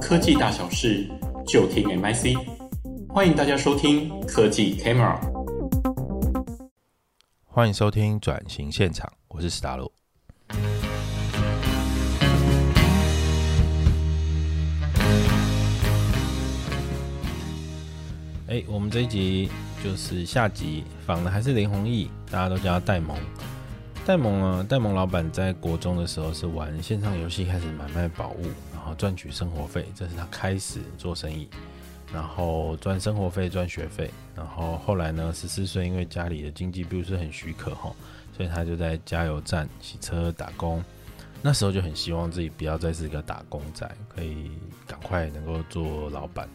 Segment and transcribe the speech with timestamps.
[0.00, 1.08] 科技大小事
[1.46, 2.36] 就听 MIC，
[3.08, 5.18] 欢迎大家收听科技 Camera。
[7.46, 9.90] 欢迎收听转型现场，我是史达洛。
[18.48, 19.48] 哎，我们这一集
[19.82, 23.16] 就是下集访的还是林弘毅，大家都叫他戴蒙。
[24.04, 28.46] 戴蒙呢，戴蒙老板在国中的时候是玩线上游戏，开始买卖宝物，
[28.82, 31.48] 然后赚取生活费，这是他开始做生意，
[32.12, 37.94] 然后赚生活费、赚学费，然后后来呢，十四岁因为家里的经济不是很许可哈，
[38.36, 40.82] 所以他就在加油站洗车打工。
[41.40, 44.50] 那时候就很希望自己不要再是一个打工仔，可以
[44.84, 46.48] 赶快能够做老板。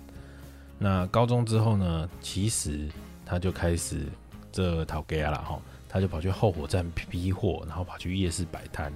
[0.77, 2.89] 那高中之后呢，其实
[3.25, 4.05] 他就开始
[4.51, 8.91] 这讨价了哈，他就跑去后火站批货，然后跑去夜市摆摊，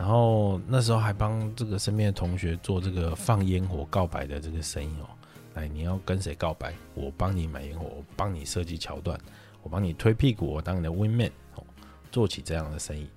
[0.00, 5.06] 然后那时候还帮这个身边的同学做这个放烟火告白的这个生意哦。
[5.52, 6.72] 来，你要跟谁告白？
[6.94, 9.20] 我帮你买烟火，我帮你设计桥段，
[9.62, 11.62] 我帮你推屁股，我当你的 win man 哦，
[12.10, 13.10] 做起这样的生意。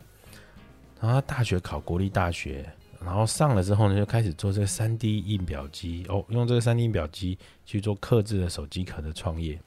[1.00, 2.70] 然后他大学考国立大学。
[3.00, 9.58] 然后上了之后呢，就开始做这个 3D 印表机哦，用这个 3D 印表机去做刻制的手机壳的创业。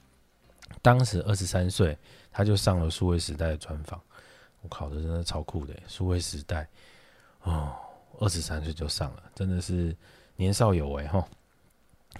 [0.82, 1.96] 当时二十三岁，
[2.30, 3.98] 他就上了数位时代的专访。
[4.60, 5.74] 我靠，这真的超酷的！
[5.86, 6.66] 数位时代
[7.46, 7.72] 哦，
[8.18, 9.96] 二十三岁就上了，真的是
[10.36, 11.26] 年少有为哈。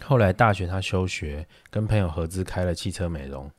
[0.01, 3.51] 后来大学他休学，跟朋友合资开了汽车美容，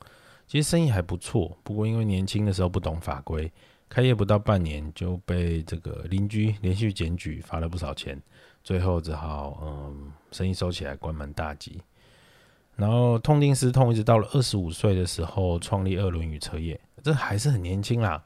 [0.48, 1.58] 其实生意还不错。
[1.64, 3.52] 不过因为年轻的时候不懂法规。
[3.90, 8.22] 开业不到半年就被这个邻居连续检举，罚了不少钱，
[8.62, 11.82] 最后只好嗯，生意收起来，关门大吉。
[12.76, 18.22] 然后痛定思痛，一直到了二十五岁的时候创立二轮与车业，这还是很年轻啦。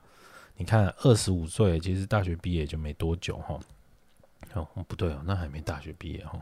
[0.55, 3.59] 你看二十五岁，其实大学毕业就没多久哈。
[4.53, 6.39] 哦，不对哦，那还没大学毕业哈。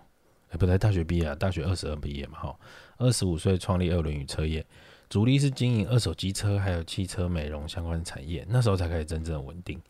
[0.50, 2.60] 哎，不对，大学毕业啊，大学二十二毕业嘛哈。
[2.98, 4.66] 二十五岁创立二轮与车业。
[5.10, 9.82] 主力是经营二手机车，还有汽车美容相关产业，那时候才开始真正的稳定。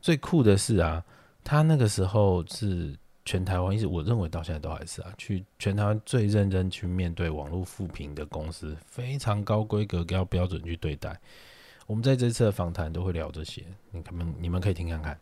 [0.00, 1.04] 最酷的是啊，
[1.42, 11.18] 他那个时候是全台湾，一直我认为到现在都还是啊，去全台湾最认真去面对网络负评的公司，非常高规格、高标准去对待。
[11.88, 15.18] 我们在这次的访谈都会聊这些，你们你们可以听看看。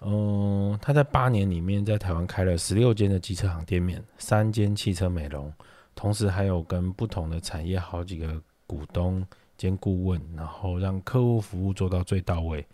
[0.00, 5.52] 嗯，他在八年里面在台湾开了十六间的机车行店面，三间汽车美容。
[5.94, 9.24] 同时还有跟不同的产业好几个股东
[9.56, 12.66] 兼顾问，然后让客户服务做到最到位。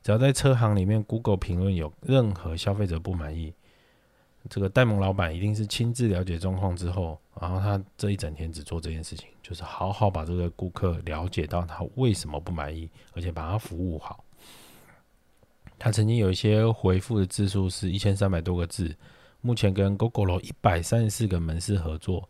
[0.00, 3.52] 只要在车行里面，Google 评论有任何消费者不满意，
[4.48, 14.24] 这个戴蒙老板一定是亲自了解状况之后，然后他这一整天只做这件事情，就是好好把这个顾客了解到他为什么不满意，而且把他服务好。
[15.76, 18.94] 他曾经有一些回复的字数是一千三百多个字，
[19.40, 22.28] 目前跟 Gogoro 一百三十四个门市合作。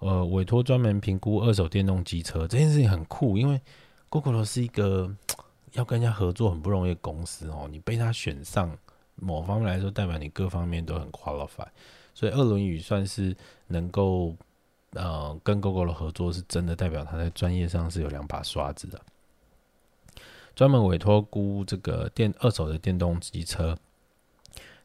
[0.00, 3.60] 呃，委托专门评估二手电动机车这件事情很酷，因为
[4.10, 5.08] Gogoro 是一个
[5.74, 7.68] 要跟人家合作很不容易的公司哦。
[7.70, 8.76] 你被他选上，
[9.14, 11.68] 某方面来说代表你各方面都很 qualify，
[12.12, 13.36] 所以二轮语算是
[13.68, 14.34] 能够
[14.96, 19.00] 呃跟 Google 的合作，是真的代表他在专业上是有两把刷子的。
[20.54, 23.76] 专门委托估这个电二手的电动机车，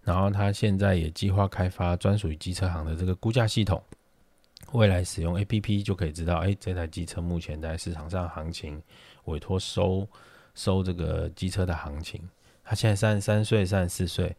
[0.04, 3.82] 然后他现在也计划开发专属于机车行的这个估价系统。
[4.74, 8.82] 未来使用 APP 就可以知道，哎，这台机车目前在市场上行情，
[9.26, 10.08] 委托收
[10.56, 12.22] 收这个机车的行情。
[12.64, 14.34] 他现在三十三岁、三十四岁，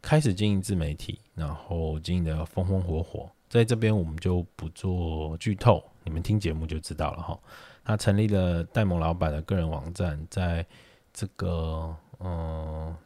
[0.00, 3.30] 开始经营自媒体，然后经营的风风火火。
[3.48, 7.38] 在这边我们就不做剧透，你们听节目就知道了哈。
[7.84, 10.66] 他成立了戴蒙老板的个人网站，在
[11.12, 12.96] 这个嗯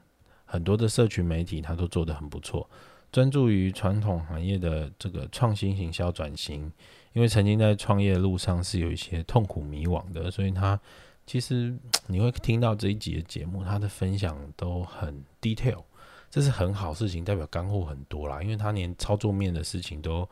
[0.45, 2.69] 很多的社群媒体，他都做得很不错。
[3.11, 6.71] 专注于传统行业的这个创新行销转型，
[7.13, 10.79] 因为曾经在创业路上是有一些痛苦迷惘的，所以他
[11.27, 11.75] 其实
[12.07, 15.83] 你会听到这一集的节目，他的分享都很 detail，
[16.31, 18.43] 这是很好事情，代表干货很多啦。
[18.43, 20.29] 因为他连操作面的事情都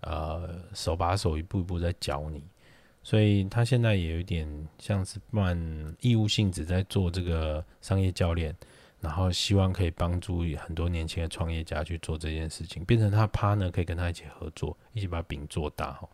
[0.00, 2.42] 呃手把手一步一步在教你，
[3.02, 8.54] 所以他现在也有点像是半义务性质在做这个商业教练。
[9.00, 16.08] 然后希望可以帮助很多年轻的创业家去做这件事情，变成他 partner 可以跟他一起合作，一起把饼做大哈。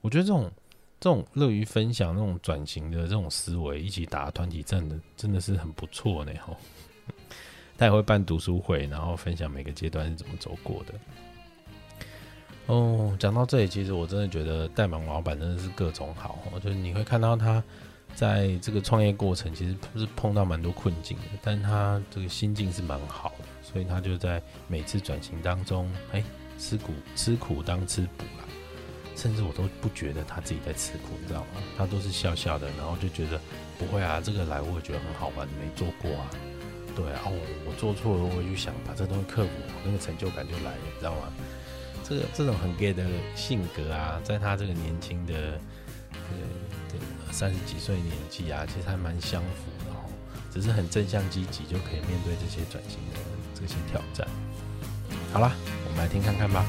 [0.00, 0.50] 我觉得这种
[0.98, 6.52] 这种乐于分享、那种转型的这种思维，一起打团体战的，真的是很不错呢哈。
[7.82, 10.94] 他也会办读书会，然后分享每个阶段是怎么走过的。
[12.66, 17.60] 哦，讲到这里，其实我真的觉得戴蒙老板真的是各种好，就是你会看到他。
[18.14, 26.22] 在这个创业过程，其实是碰到蛮多困境的，但他这个心境是蛮好的，所以他就在每次转型当中，哎、
[26.58, 28.44] 吃苦吃苦当吃补啦，
[29.16, 31.62] 甚至我都不觉得他自己在吃苦，你知道吗？
[31.78, 33.40] 他都是笑笑的，然后就觉得
[33.78, 36.30] 不会啊，这个来我也觉得很好玩，没做过啊，
[36.94, 37.32] 对啊，哦，
[37.66, 39.50] 我做错了，我就想把这东西克服，
[39.84, 41.32] 那个成就感就来了，你知道吗？
[42.04, 43.04] 这个这种很 gay 的
[43.34, 45.58] 性格啊，在他这个年轻的。
[46.90, 47.00] 对，
[47.30, 50.04] 三十几岁年纪啊，其实还蛮相符的哦。
[50.50, 53.20] 只是很正向积极，就可以面对这些转型的
[53.54, 54.28] 这些挑战。
[55.32, 55.52] 好啦，
[55.86, 56.66] 我们来听看看吧。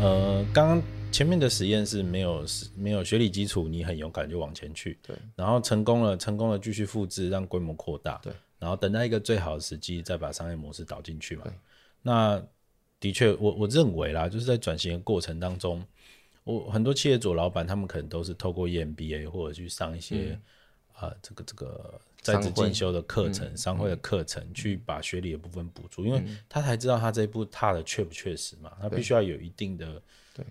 [0.00, 0.82] 呃，刚刚
[1.14, 2.44] 前面的实验是没有
[2.74, 4.98] 没有学理基础，你很勇敢就往前去。
[5.00, 5.14] 对。
[5.36, 8.20] 然后成功了，成功了，继续复制，让规模扩大。
[8.22, 8.32] 对。
[8.58, 11.44] 然后等待一个最好的时机，再把商业模式导进去嘛。
[12.02, 12.44] 那。
[13.00, 15.84] 的确，我我认为啦，就是在转型的过程当中，
[16.42, 20.38] 我很多企业主老板他们可能都是透过 EMBA 或者去上一些
[20.94, 30.02] 啊、嗯呃、这个这个在职进修的课程、商会、嗯、的课程，嗯、去把学理的部分补足，嗯、因为他才知道他这一步踏的确不确实嘛，他必须要有一定的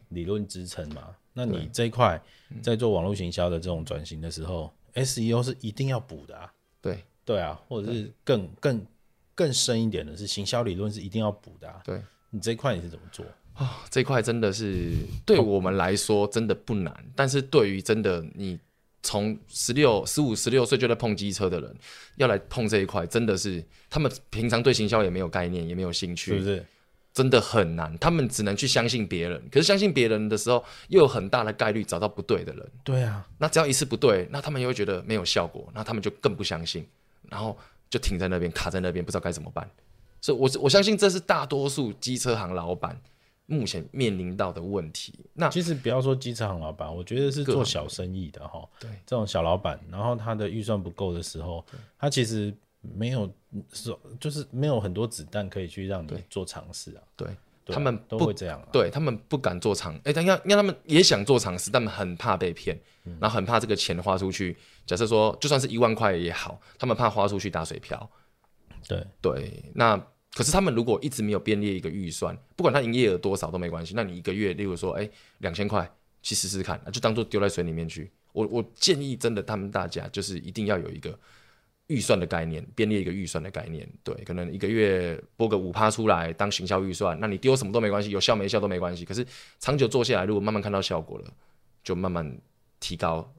[0.09, 1.09] 理论支撑嘛。
[1.33, 2.21] 那你这一块
[2.61, 6.53] 在做网络行销的这种转型的时候，SEO 是一定要补的啊。
[6.79, 8.85] 对对啊，或者是更更
[9.33, 11.81] 更深一点的是行销理论是一定要补的啊。
[11.83, 11.99] 对。
[12.29, 13.23] 你这一块你是怎么做
[13.53, 13.65] 啊？
[13.65, 18.59] 哦，这块真的是对我们来说真的不难，哦、但是对于真的你
[19.03, 21.75] 从十六、十五、十六岁就在碰机车的人，
[22.15, 26.65] 要来碰这一块，真的是他们平常对行销也没有概念，也没有兴趣，是不是？
[27.13, 29.39] 真的很难，他们只能去相信别人。
[29.51, 32.71] 可是相信别人的时候，又有很大的概率找到不对的人。
[32.83, 36.83] 对啊，那只要一次不对，那他们又会觉得没有效果，那他们就更不相信，
[37.29, 37.55] 然后
[37.87, 39.69] 就停在那边，卡在那边，不知道该怎么办。
[40.21, 42.99] 所以，我我相信这是大多数机车行老板
[43.45, 45.13] 目前面临到的问题。
[45.33, 48.67] 那其实不要说机车行老板，我觉得是做小生意的哈。
[48.79, 51.65] 对，这种小老板，然后他的预算不够的时候，
[51.99, 53.29] 他其实没有
[53.73, 57.03] 说，就是没有很多子弹可以去让你做尝试啊。
[57.17, 57.27] 对，
[57.65, 58.65] 他们都会这样。
[58.71, 62.79] 对，他们不敢做尝，哎，但要让他们也想做尝试，但很怕被骗，
[63.19, 64.55] 然后很怕这个钱花出去。
[64.85, 68.09] 假设说，就算是一万块也好，他们怕花出去打水漂。
[68.87, 70.01] 对对，那。
[70.33, 73.93] 可是他们如果一直没有编列一个预算，不管他营业额多少都没关系。
[73.95, 75.07] 那你一个月，例如说，哎，
[75.39, 75.87] 两千块
[76.23, 78.11] 去试试看，那就当做丢在水里面去。
[78.31, 81.15] 我我建议，真的他们大家就是一定要有一个
[81.85, 83.87] 预算的概念，编列一个预算的概念。
[84.03, 89.05] 对，可能一个月拨个五趴出来当行销预算，那你丢什么都没关系，有效没效都没关系。
[89.05, 89.23] 可是
[89.59, 91.31] 长久做下来，如果慢慢看到效果了，
[91.83, 92.35] 就慢慢
[92.79, 93.31] 提高，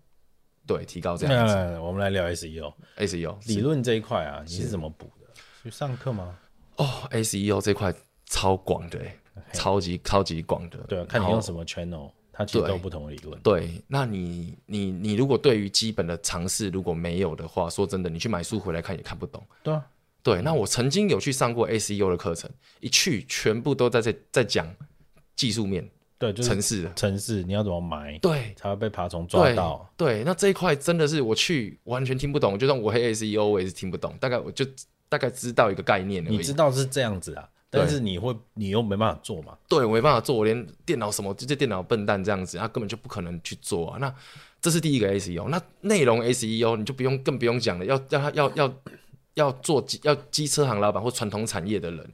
[0.64, 1.54] 对，提高这样子。
[1.80, 5.26] 我们来聊 SEO，SEO 理论这一块啊，你是怎么补的？
[5.64, 6.38] 去上课吗？
[6.76, 7.94] 哦，SEO 这块
[8.26, 8.98] 超广的.
[9.52, 10.78] 超级超级广的。
[10.88, 13.38] 对啊，看你用什么 channel，它其实都不同的理论。
[13.40, 19.44] 对，那你你你如果对于基本的尝试如果没有的话，说真的，你去买书回来看也看不懂。
[19.62, 19.84] 对啊，
[20.22, 20.40] 对。
[20.42, 22.48] 那我曾经有去上过 SEO 的课程，
[22.80, 24.72] 一去全部都在这在讲
[25.34, 25.88] 技术面，
[26.18, 29.88] 对，就是城市，城市，你要怎么买，对，才会被爬虫抓到。
[29.96, 34.16] 对，对，那这一块真的是我去完全听不懂，就算我黑 SEO，我也是听不懂。
[34.20, 34.64] 大概我就。
[35.14, 39.56] 大概知道一个概念，你知道是这样子啊，但是你会，你又没办法做嘛？
[39.68, 43.98] 对，我没办法做，我连电脑什么，这电脑笨蛋这样子，他根本就不可能去做啊。
[44.00, 44.12] 那
[44.60, 48.74] 这是第一个 SEO，那内容 SEO 你就不用，更不用讲了，要要他要要
[49.34, 52.04] 要做机要机车行老板或传统产业的人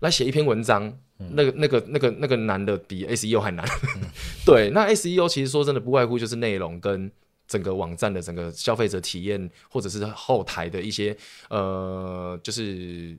[0.00, 0.86] 来写一篇文章，
[1.20, 3.66] 嗯、那个那个那个那个难的比 SEO 还难。
[3.96, 4.02] 嗯、
[4.44, 7.10] 对，那 SEO 其实说真的不外乎就是内容跟。
[7.46, 11.16] 整个网站的整个消费者体验，或者是后台的一些
[11.50, 13.18] 呃，就是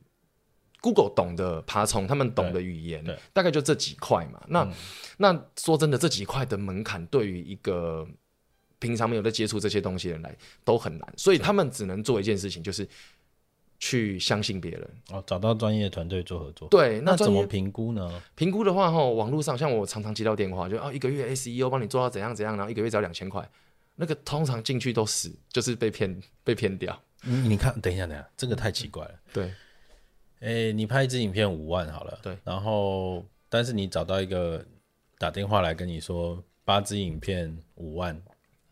[0.81, 4.41] Google 懂的爬虫，他们懂的语言，大概就这几块嘛。
[4.47, 4.73] 那、嗯、
[5.17, 8.07] 那说真的，这几块的门槛对于一个
[8.79, 12.85] 平常没有在接触这些东西的人来都很难，所以他们只能做一件事情，就是
[13.79, 16.67] 去相信别人哦，找到专业团队做合作。
[16.69, 18.21] 对，那，那怎么评估呢？
[18.35, 23.47] 评估的话，哈，网络上像我常常接到电话，就啊，一个月 SEO 帮你做到怎样怎样，然后一个月只要两千块。
[23.95, 26.99] 那个通常进去都死，就是被骗被骗掉。
[27.21, 29.11] 你你看，等一下，等一下，这个太奇怪了。
[29.31, 29.45] 对，
[30.41, 34.65] 哎、欸，你拍一支影片五万好了，对，然后但是你找到一个
[35.17, 38.21] 打电话来跟你说八支影片五万，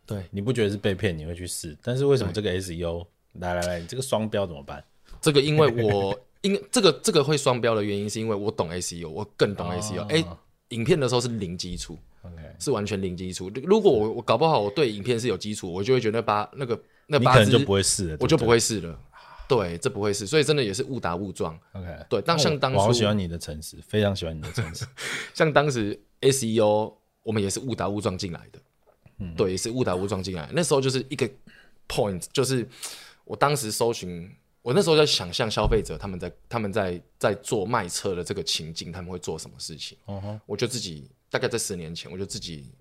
[0.05, 1.17] 对，你不觉得是被骗？
[1.17, 1.77] 你会去试？
[1.81, 4.83] 但是为什么这个 SEO 来来来，你这个双标怎么办？
[5.21, 10.01] 这个因为我因这个这个会双标的原因是因为我懂 SEO，我更懂 SEO。
[10.07, 10.37] 哎、哦
[10.69, 11.97] 欸，影片的时候是零基础。
[12.59, 13.51] 是完全零基础。
[13.63, 18.99] 如果我我搞不好我对影片是有基础，我就会觉得八那个那八字就不会试了，我就不会试了。
[19.47, 21.59] 对，这不会试，所以真的也是误打误撞。
[21.73, 24.85] OK，对，但像当时好喜欢你的诚实，非常喜欢你的诚实。
[25.35, 28.59] 像当时 SEO 我们也是误打误撞进来的，
[29.17, 30.49] 嗯，对，也是误打误撞进来。
[30.53, 31.29] 那时候就是一个
[31.89, 32.65] point，就是
[33.25, 39.97] 我当时搜寻，我那时候在想象消费者他们在他们在在做卖车的这个情境，他们会做什么事情。
[40.05, 42.71] 哦吼，我就自己大概在十年前，我就自己。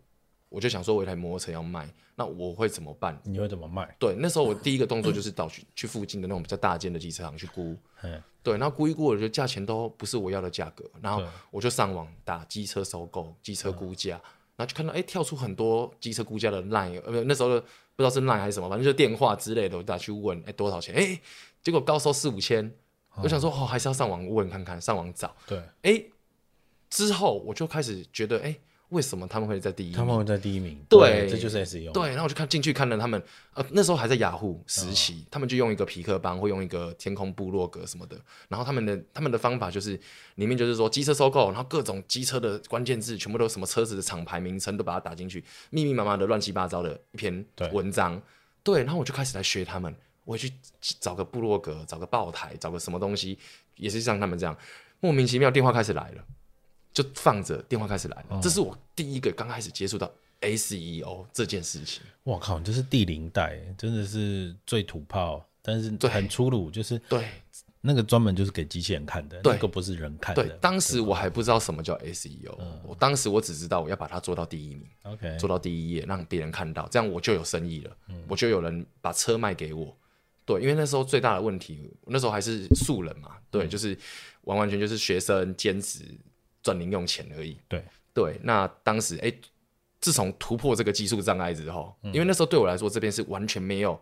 [0.50, 3.16] 我就想说，我一台摩托车要卖，那我会怎么办？
[3.22, 3.88] 你会怎么卖？
[4.00, 7.76] 对，那时候我第一个动作就是到去去附近的那种比较大间的机车行去估。
[8.42, 14.20] 对，然后估一估，我觉得价钱都不是我要的价格，然后我就上网打机车收购、机车估价，
[14.56, 20.92] 然后就看到哎，跳出很多机车估价的 line，呃，那时候不知道是 line 还是什么，反正就电话之类的，我打去问，哎，多少钱？
[20.96, 21.20] 哎，
[21.62, 22.74] 结果高收四五千，
[23.22, 25.32] 我想说哦，还是要上网问看看，上网找。
[25.46, 26.02] 对，哎，
[26.90, 28.54] 之后我就开始觉得，哎。
[28.90, 29.94] 为什么他们会在第一？
[29.94, 30.76] 他们会在第一名。
[30.88, 31.92] 对，这就是 SEO。
[31.92, 33.22] 对，然后我就看进去看了他们，
[33.54, 38.20] 呃，那时候还在雅虎时期，他们就用一个皮克邦，会用一个天空部落格什么的。
[38.48, 39.92] 然后他们的他们的方法就是，
[40.34, 48.20] 里面就是说机车收购，然后各种机车的关键字全部都什么车子的厂牌名称都把它打进去，密密麻麻的乱七八糟的一篇文章。
[48.64, 49.94] 对，然后我就开始来学他们，
[50.24, 50.52] 我去
[50.98, 53.38] 找个部落格，找个报台，找个什么东西，
[53.76, 54.58] 也是像他们这样，
[54.98, 56.24] 莫名其妙电话开始来了。
[56.92, 62.02] 就放着电话开始来了，哦、这是我第一个刚开始接触到 SEO 这件事情。
[62.24, 67.28] 我靠，你这是第零代，真的是最土炮，但是很粗鲁，就是对
[67.80, 70.42] 那个专门就是给机器人看的，对那个不是人看的。
[70.42, 79.96] 对，当时我还不知道什么叫 SEO，、嗯、我当时我只知道我要把它做到第一名，OK，做到第一页，让别人看到，这样我就有生意了，嗯、我就有人把车卖给我。
[80.44, 83.96] 对，因为那时候最大的问题，那时候还是素人嘛，对，嗯、就是
[84.42, 86.04] 完完全就是学生兼职。
[86.62, 87.58] 赚零用钱而已。
[87.68, 89.40] 对对，那当时哎、欸，
[90.00, 94.00] 自从突破这个技术障碍之后，嗯、因为那时候对我来说，这边是完全没有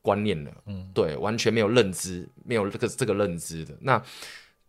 [0.00, 3.76] 观念的，嗯，对，完全没有认知，没有这个这个认知的。
[3.80, 4.02] 那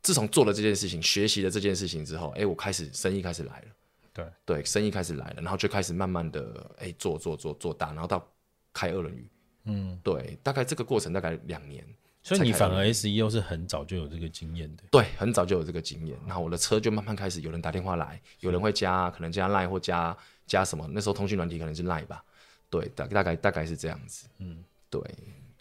[0.01, 3.67] 自从做了这件事情，学习了这件事情之后，哎、欸，我开始生意开始来了，
[4.13, 8.25] 对对，生意开始来了，然后就开始慢慢的哎、欸、做做做做大，然后到
[8.73, 9.29] 开二轮鱼，
[9.65, 11.85] 嗯，对，大概这个过程大概两年。
[12.21, 16.17] 所以你反而 SEO 是很早就有这个经验的，对，很早就有这个经验。
[16.27, 22.23] 然后我的车就慢慢开始有人打电话来，有人会加，可能加 Line 或加加什么，那时候通讯软体可能是 Line 吧，
[22.69, 25.01] 对，大大概大概是这样子，嗯，对。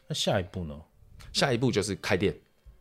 [0.08, 0.78] 那下一步呢？
[1.32, 2.36] 下一步就是开店。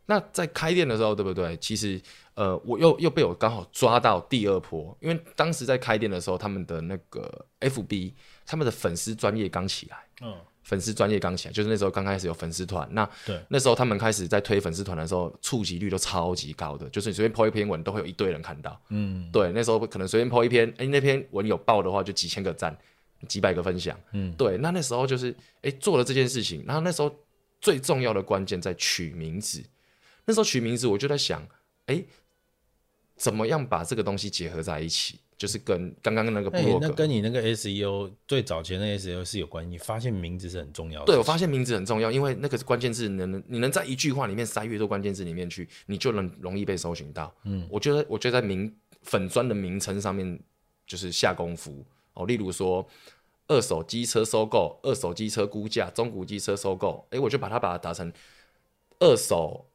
[0.08, 1.56] 那在开店的时候，对不对？
[1.58, 2.02] 其实，
[2.34, 8.14] 呃，我又又被我刚好抓到第二波，因为当时在开店的时候，他们的那个 FB，
[8.46, 10.36] 他们的粉丝专业刚起来，嗯。
[10.68, 12.86] 粉丝专业刚起来，就是那时候刚开始有粉丝团。
[12.92, 18.78] 那对那时候他们开始在推粉丝团的时候，触及率都超级高的，就是你随便 po 一篇文，都会有一堆人看到。
[18.90, 22.78] 嗯，对，那时候可能随便 po 一篇，哎、欸，那篇文有爆的话，就几千个赞，
[23.30, 23.98] 几百个分享。
[24.12, 25.32] 嗯，对，那那时候就是
[25.62, 27.10] 哎、欸、做了这件事情，然后那时候
[27.62, 29.64] 最重要的关键在取名字。
[30.26, 31.42] 那时候取名字，我就在想，
[31.86, 32.06] 哎、欸，
[33.16, 35.22] 怎么样把这个东西结合在一起？
[35.38, 39.70] 就是跟刚刚那个部落格，那跟你那个 SEO 最早前的 SEO 是有关系。
[39.70, 41.06] 你发现名字是很重要的。
[41.06, 47.34] 对，我发现名字很重要，因为那个关键字能你能在一句话里面塞越多关键字里面去，你就能容易被搜寻到。
[47.44, 50.40] 嗯，我觉得我觉得在名粉砖的名称上面
[50.86, 52.26] 就是下功夫哦。
[52.26, 52.88] 例如说
[53.48, 58.12] 二手机车收购、二手机车估价、中古机车收购，哎，我就把它把它打成
[59.00, 59.66] 二手。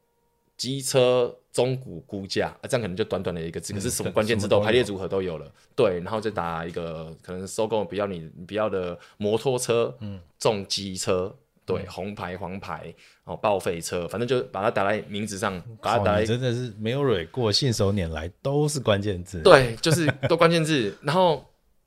[0.55, 11.33] 机车中古估价，啊，这样可能就短短的一个字，可是什么关键字都排列组合都有了，对，然后再打一个可能收购比较你比较的摩托车，嗯，重机车，
[11.63, 12.91] 对，红牌黄牌
[13.23, 21.45] 哦，报废车，反正就把它打在名字上，把它打在，真的是没有蕊过，信手拈来都是关键字，对，就是都关键字， 然后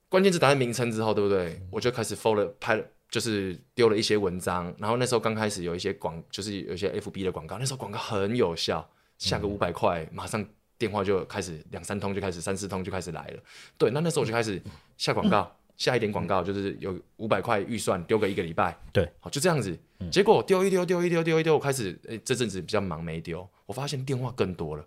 [0.09, 1.61] 关键字打在名称之后，对不对？
[1.73, 2.85] 我就开始 follow 拍了。
[3.09, 8.87] 就是丢了一些文章，然后那时候刚开始有一些广，就是有一些 FB 的广告，那时候广告很有效，
[9.19, 10.45] 下个五百块，马上
[10.79, 13.43] 电话就开始两三通就开始三四通就开始来了。
[13.79, 14.61] 对，那那时候我就开始
[14.97, 18.77] 下广告，下一点广告，就是有五百块预算丢个一个礼拜。
[18.93, 19.79] 对，好就这样子，
[20.11, 24.85] 结果丢一丢丢一丢丢一丢，我开始诶这阵子比较忙没丢，我发现电话更多了，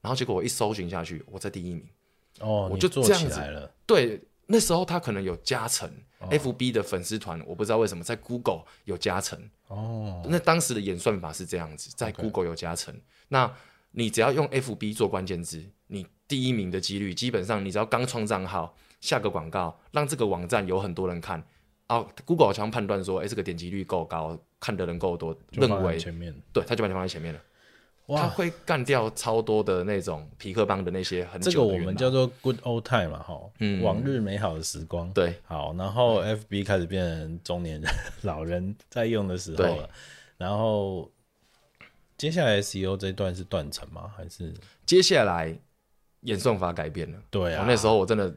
[0.00, 1.84] 然后结果我一搜寻下去，我在第一名。
[2.40, 3.72] 哦，我就这样子了。
[3.86, 4.20] 对。
[4.46, 5.90] 那时候他可能有加成
[6.20, 9.40] ，FB 的粉丝团，我不知道为什么在 Google 有加成。
[9.68, 12.94] 哦，那当时的演算法是这样子，在 Google 有加成。
[12.94, 12.98] Okay.
[13.34, 13.52] 那
[13.90, 21.42] 你只要用 FB 做关键字，你第一名的几率，基本上你只要刚创账号，下个广告，让这个网站有很多人看，
[21.88, 27.40] 哦，Google 好像判断说，哎、欸，这个点击率够高，看的人够多，认为前面，对，他就把你放在前面了。
[28.06, 35.10] 哇他会干掉超多的那种皮克邦的那些很久的，这个我们叫做 good old time 嘛，哈，嗯，往日美好的时光。
[35.12, 37.90] 对，好，然后 FB 开始变成中年人、
[38.22, 39.88] 老人在用的时候了。
[40.36, 41.10] 然后
[42.16, 44.10] 接下来 SEO 这一段是断层吗？
[44.16, 44.52] 还是？
[44.86, 45.56] 接下来
[46.20, 47.18] 演算法改变了？
[47.30, 48.34] 对啊，那时候我真的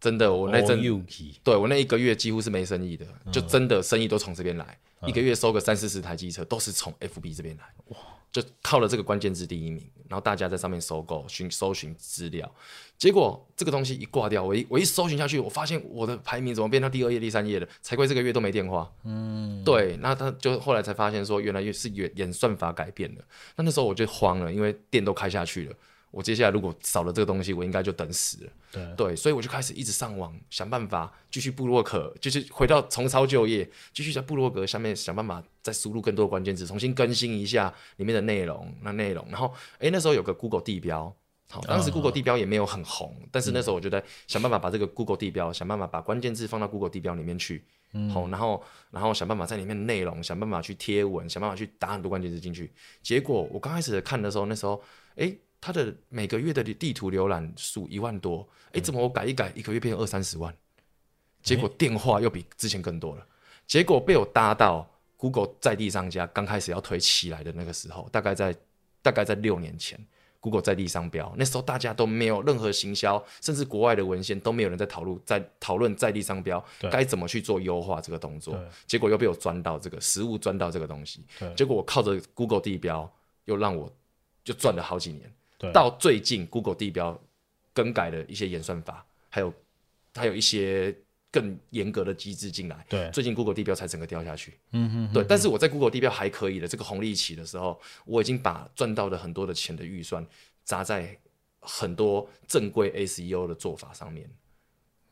[0.00, 1.00] 真的，我那阵、oh,
[1.44, 7.98] 对我那一个月几乎是没生意的，嗯、就真的生意都从这边来，嗯、一个月收个三四十台机车都是从 FB 这边来，哇，
[8.32, 12.50] 就靠了这个关键字第一名，然后大家在上面搜购、寻搜寻资料，
[12.96, 17.66] 结果这个东西一挂掉，我一我一搜寻下去，我发现我的排名怎么变到第二页、第三页了？
[17.82, 23.24] 才怪这个月都没电话，嗯，对，那他就后来才发现说，原来是演演算法改变了，
[23.56, 25.74] 那那时候我就慌了，因为店都开下去了。
[26.10, 28.52] 我接下来如果少了这个东西，我应该就等死了。
[28.72, 38.74] 对对，所以我就开始一直上网想办法，继续布洛克，就是回到重操旧业，继续在布洛格下面想办法再输入更多关键字，重新更新一下里面的内容。
[38.82, 41.14] 那内容，然后哎、欸，那时候有个 Google 地标，
[41.48, 47.64] 好，当时 Google 地标也没有很红，哦、但是那时候我就在想办法把这个 Google 地标，嗯、想办法把关键字放到 Google 地标里面去，
[48.12, 52.72] 好、嗯，然后然后想办法在里面内容，想办法去贴文，想办法去打很多关键字进去。
[53.00, 54.82] 结果我刚开始看的时候，那时候
[55.14, 55.32] 哎。
[55.60, 60.54] 欸它的每个月的地图浏览数一万多，哎，怎么我改一改，一个月变成二三十万？
[61.42, 63.26] 结果电话又比之前更多了。
[63.66, 68.56] 结果被我搭到 Google 在地商家刚开始要推起来的那个时候，大概在
[69.02, 69.98] 大概在六年前
[70.40, 78.58] ，Google 在地商标那时候大家都没有任何行销，甚至国外的文献都没有人在讨论在讨论在地商标该怎么去做优化这个动作。
[78.86, 81.24] 结果又被我钻到这个实物钻到这个东西，
[81.54, 83.10] 结果我靠着 Google 地标
[83.44, 83.90] 又让我
[84.42, 85.30] 就赚了好几年。
[85.72, 87.20] 到最近，Google 地标
[87.74, 89.52] 更改了一些演算法，还有
[90.14, 90.96] 还有一些
[91.30, 92.84] 更严格的机制进来。
[92.88, 94.58] 对，最近 Google 地标才整个掉下去。
[94.72, 95.22] 嗯哼，对。
[95.22, 100.26] 但是我在 Google 地标还可以的这个红利期的时候，我已经把赚到的很多的钱的预算
[100.64, 101.16] 砸在
[101.60, 104.28] 很多正规 SEO 的做法上面。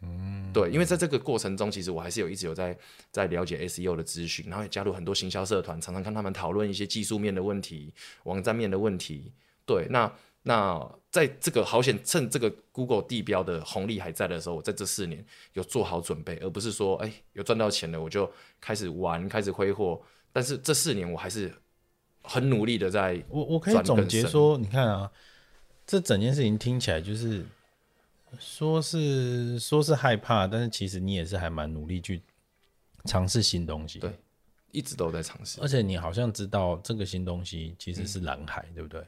[0.01, 2.77] 嗯，对，因为在这个过程中，其实我还是有一直有在
[3.13, 7.93] 在了解 SEO 的资讯，然后也加入很多行销社团，常常跟他们讨论一些技术面的问题、
[8.25, 9.33] 网站面的问题。
[9.65, 10.11] 对，那。
[10.43, 10.81] 那
[11.11, 18.31] 在这个好险，趁这个 Google 地标的红利还在的时候，我在这四年有做好准备，而不是说，哎，有赚到钱了我就
[18.61, 20.01] 开始玩，开始挥霍。
[20.33, 21.53] 但是这四年我还是
[22.23, 23.23] 很努力的在。
[23.29, 25.11] 我我可以总结说，你看啊，
[25.87, 27.45] 这整件事情听起来就是
[28.39, 32.23] 说是说是害怕，但是其实你也是还蛮努力去
[33.05, 33.99] 尝试新东西。
[33.99, 34.13] 对，
[34.71, 35.59] 一直都在尝试。
[35.61, 39.03] 而且你好像知道这个新东西其实是蓝海，嗯、对不对？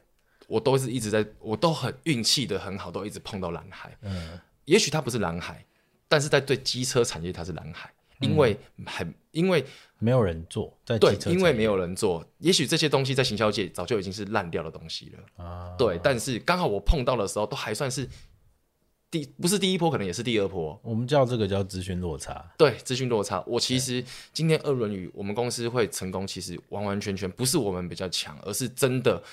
[0.51, 3.97] 我都是一直在，我都很运气的很好，都一直碰到蓝海。
[4.01, 5.63] 嗯，也许它不是蓝海，
[6.09, 9.63] 但是在对机车产业它是蓝海，因为很因为
[9.97, 15.45] 没有人做，在对，因为没有人做，也许这些东西在行销界早就已经是烂掉的东西了。
[15.45, 18.05] 啊，对，但是刚好我碰到的时候，都还算是
[19.09, 20.77] 第不是第一波，可能也是第二波。
[20.83, 22.45] 我们叫这个叫资讯落差。
[22.57, 23.41] 对，资讯落差。
[23.47, 29.23] 我其实今天二轮语我们公司会成功，其实完完全全不是我们比较强，而是真的。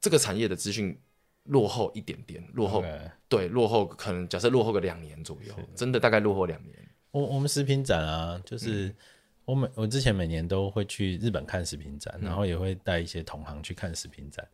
[0.00, 0.98] 这个产业的资讯
[1.44, 2.84] 落后一点点，落后.
[3.28, 6.76] 对落后，可能假设落后个两年左右，真的大概落后两年。
[7.12, 8.94] 我我们食品展啊，就是、嗯、
[9.44, 14.46] 我每我之前每年都会去日本看食品展，嗯、然后也会带一些同行去看食品展，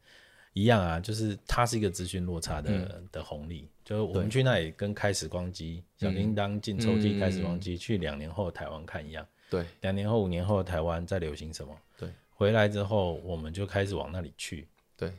[0.52, 15.12] 一样啊，就是它是一个资讯落差的、嗯、的红利，就是我们去那里跟开时光机、对小叮当进抽屉开时光机，去两年后台湾看一样，对，两年后五年后台湾在流行什么，对，回来之后我们就开始往那里去，对。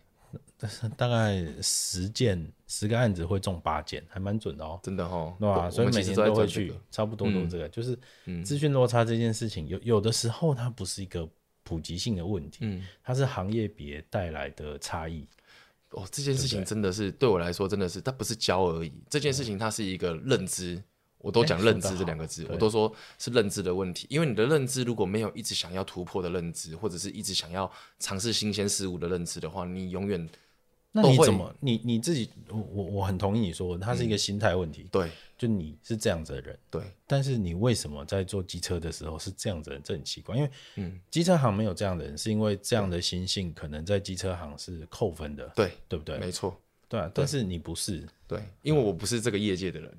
[0.96, 5.70] 大概十件十个案子会中八件，还蛮准的哦，真的哦，对吧？
[5.70, 7.98] 所以每年都会去，差不多都是这个，就是
[8.44, 11.28] 资讯落差这件事情，有有的时候它不是一个
[11.64, 15.28] 普及性的问题，嗯，它是行业别带来的差异。
[15.92, 20.82] 哦，这件事情真的是对我来说真的是，它不是教而已，这件事情它是一个认知。
[21.28, 24.08] 我都讲认知这两个字，欸、我都说是认知的问题。
[24.10, 30.30] 因为你的认知如果没有一直想要突破的认知，或者是一直想要尝试新鲜事物的认知的话，你永远
[30.94, 32.30] 那你怎么你你自己？
[32.48, 34.84] 我我很同意你说，它是一个心态问题。
[34.84, 36.82] 嗯、对，就你是这样子的人，对。
[37.06, 39.84] 但是你为什么在做机车的时候是这样子的人？
[39.84, 40.34] 这很奇怪。
[40.34, 45.46] 因为嗯，机车行没有这样的人，是因为这样的心性可能在机车行是扣分的。
[45.54, 46.18] 对，对不对？
[46.20, 46.58] 没错。
[46.88, 48.08] 对啊，但是你不是。
[48.26, 49.94] 对，因为我不是这个业界的人。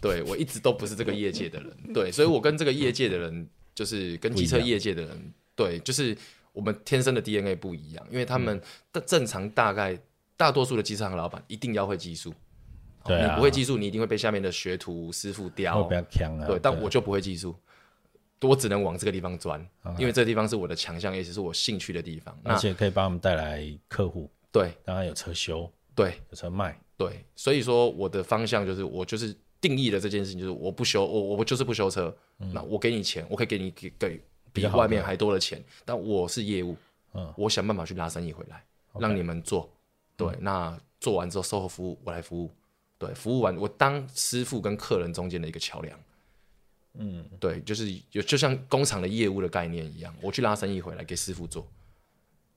[0.00, 6.16] 对，我一直都不是这个业界的人，对，所以我跟这个业界的人，就是跟机车业界的人，对，就是
[6.52, 8.60] 我们天生的 DNA 不一样，因为他们
[8.92, 9.98] 的正常大概
[10.36, 12.34] 大多数的机车行老板一定要会技术，
[13.04, 15.88] 对啊，你不会技术，你一定会被下面的学徒师傅刁，
[16.46, 17.54] 对，但我就不会技术，
[18.40, 19.64] 我只能往这个地方钻，
[19.98, 29.34] 因为这个地方是我的强项，也是我兴趣的地方，而且可以帮我们带来客户，对，当然有车修，对，有车卖，对，所以说我的方向就是我就是。
[29.62, 32.14] 定义的这件事情就是我不修，我我就是不修车。
[32.40, 34.20] 嗯、那我给你钱，我可以给你给给
[34.52, 36.76] 比外面还多的钱，但我是业务，
[37.14, 39.72] 嗯、我想办法去拉生意回来，嗯、让你们做。
[40.16, 42.50] 对，嗯、那做完之后售后服务我来服务。
[42.98, 45.98] 对，服务完我当师傅跟客人中间的一个桥梁。
[46.94, 51.66] 嗯，对，就是有就像工厂的业务的概念一样，我去拉生意回来给师傅做。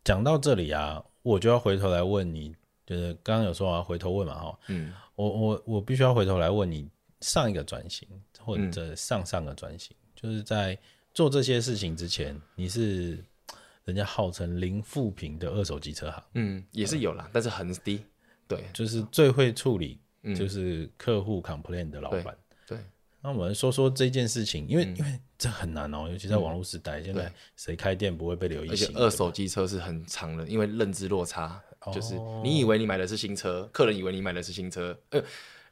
[0.04, 2.54] 讲到这里啊，我就要回头来问你，
[2.86, 6.88] 就是刚刚有说我要回头问嘛，哈，嗯，我我我必须要回头来问你，
[7.26, 8.08] 上一个转型
[8.40, 10.78] 或者上上个转型，嗯、就是在
[11.14, 13.24] 做这些事情之前，你是
[13.86, 18.06] 人家号称零负评的二手机车行，嗯，也是有啦，嗯、但是很低，
[18.48, 20.00] 对，就是最会处理
[20.36, 22.38] 就是客户 complain 的老板。
[22.68, 22.78] 对
[23.22, 28.70] 那我们说说这件事情，因为、嗯、因为这很难哦，尤其在网络时代，嗯、现在谁开店不会被留意？
[28.70, 35.20] 而且二手机车是很长的，因为认知落差，哦、就是你以为你买的是新车，客人以为你买的是新车，呃，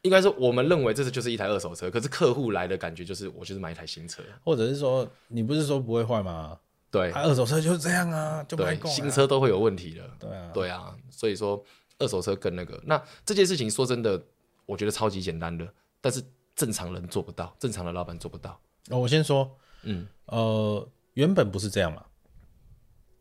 [0.03, 6.57] 应该说我们认为这是就是一台二手车，可是客户来的感觉就是我就是买一台新车，或者是说你不是说不会坏吗？
[6.91, 11.61] 对，啊、二手车就是这样啊，就买、啊、新车都会有问题的，对啊，对啊，所以说
[11.97, 14.21] 二手车更那个那这件事情说真的，
[14.65, 15.67] 我觉得超级简单的，
[15.99, 16.23] 但是。
[16.55, 18.51] 正常人做不到，正常的老板做不到。
[18.91, 22.05] 哦，我先说，嗯，呃，原本不是这样嘛。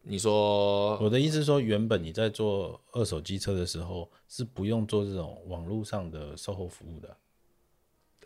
[0.03, 7.17] 你说，我的意思是说，原本你在做二手机车的时候，是不用做这种网络上的售后服务的。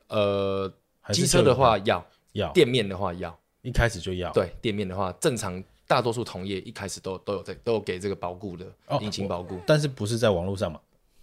[0.09, 0.73] 呃，
[1.13, 4.33] 机车的话要要，店面的话要，一开始就要。
[4.33, 8.67] 对，店面的话，正常大多数同业一开始都都有在都有给这个保固的，
[9.01, 9.61] 引擎保固。
[9.67, 10.81] 但是不是在网络上嘛？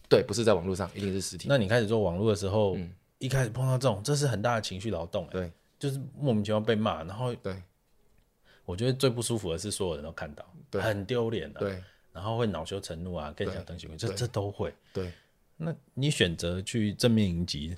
[0.08, 1.48] 对，不是在网络上，一定是实体。
[1.50, 2.94] 那你开始做网络的时候，嗯。
[3.20, 7.56] 一开始碰到这种，这是很大的情绪劳动，对，就是莫名其妙被骂，然后对，
[8.66, 15.12] 我觉得最不舒服的是所有人都看到，对，很丢脸的，对，然后会恼羞成怒啊，更想登新闻，这这都会，对。
[15.56, 17.76] 那你选择去正面迎击，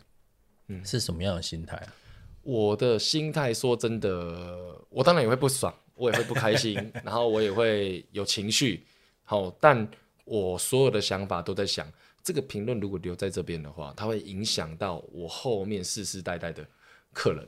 [0.68, 1.94] 嗯，是什么样的心态啊？
[2.42, 8.86] 我的心态说真的，我当然也会不爽，我也会不开心， 然后我也会有情绪，
[9.24, 9.88] 好，但
[10.24, 11.92] 我所有的想法都在想。
[12.24, 16.66] 这个评论如果留在这边的话，它会影响到我后面世世代代的
[17.14, 17.48] 客人。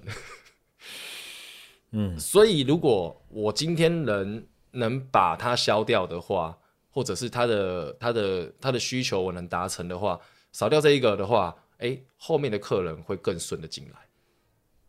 [1.91, 6.57] 嗯，所以如果我今天能能把它消掉的话，
[6.89, 10.19] 或者是他的他的他的需求我能达成的话，
[10.51, 13.99] 少掉这一个的话，哎，后面的客人会更顺的进来。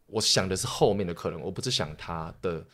[0.06, 2.66] 我想的是后面的客人，我不是想他的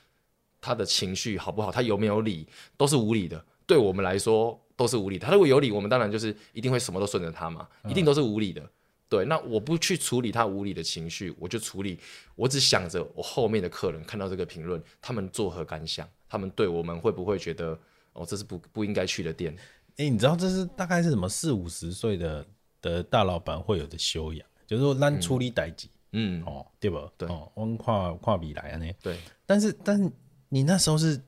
[0.60, 3.44] 他的情绪好不好，他有没有理，都是无理的。
[3.66, 4.60] 对我们来说。
[4.76, 8.60] 都是无理的，他如果有理，我们当然就是一定会什么都顺着他嘛，一定都是无理的。
[8.60, 8.68] 嗯、
[9.08, 11.98] 对，那我不去处理他无理的情绪，我就处理，
[12.34, 16.08] 我只想着我后面的客人看到这个评论，他们作何感想？
[16.28, 17.78] 他们对我们会不会觉得
[18.12, 19.54] 哦，这是不不应该去的店？
[19.96, 22.46] 哎、欸，你知道这是大概是什么四五十岁的
[22.80, 27.10] 的大老板会有的修养，就是说让处理代志，嗯，哦，对不？
[27.16, 30.10] 对，哦，我们跨跨比来啊，那对，但是但是
[30.48, 31.20] 你那时候是。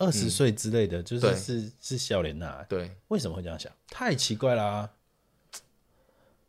[0.00, 2.64] 二十岁之类的，嗯、就是是是笑脸呐。
[2.68, 3.72] 对，为什么会这样想？
[3.88, 4.90] 太奇怪啦、啊！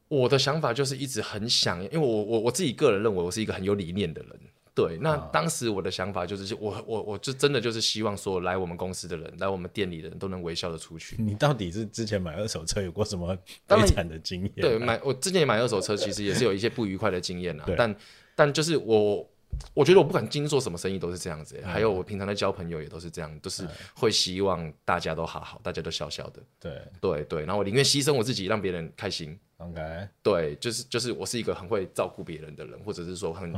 [0.09, 4.31] 我的想法就是一直很想，因为我我我自己个人认为我是一个很有理念的人。
[4.75, 11.15] 对，那当时我的想法就是，我我我就真的就是希望说，来我们公司的人，来我们店里的人都能微笑的出去。
[11.19, 13.33] 你到底是之前买二手车有过什么
[13.65, 14.51] 悲惨的经验？
[14.55, 17.65] 对，买我之前也买二手车，其实也是有一些不愉快的经验啊。
[17.77, 17.95] 但
[18.35, 19.25] 但就是我。
[19.73, 26.39] 我觉得我不管今天做什么生意都是这样子，还有我平常在交朋友也都是这样，都是会希望大家都好好，大家都笑笑的。
[26.59, 29.37] 对对对，然后我宁愿牺牲我自己，让别人开心。
[29.59, 33.53] OK，对，就是就是我是一个很会照顾别人的人，或者是说很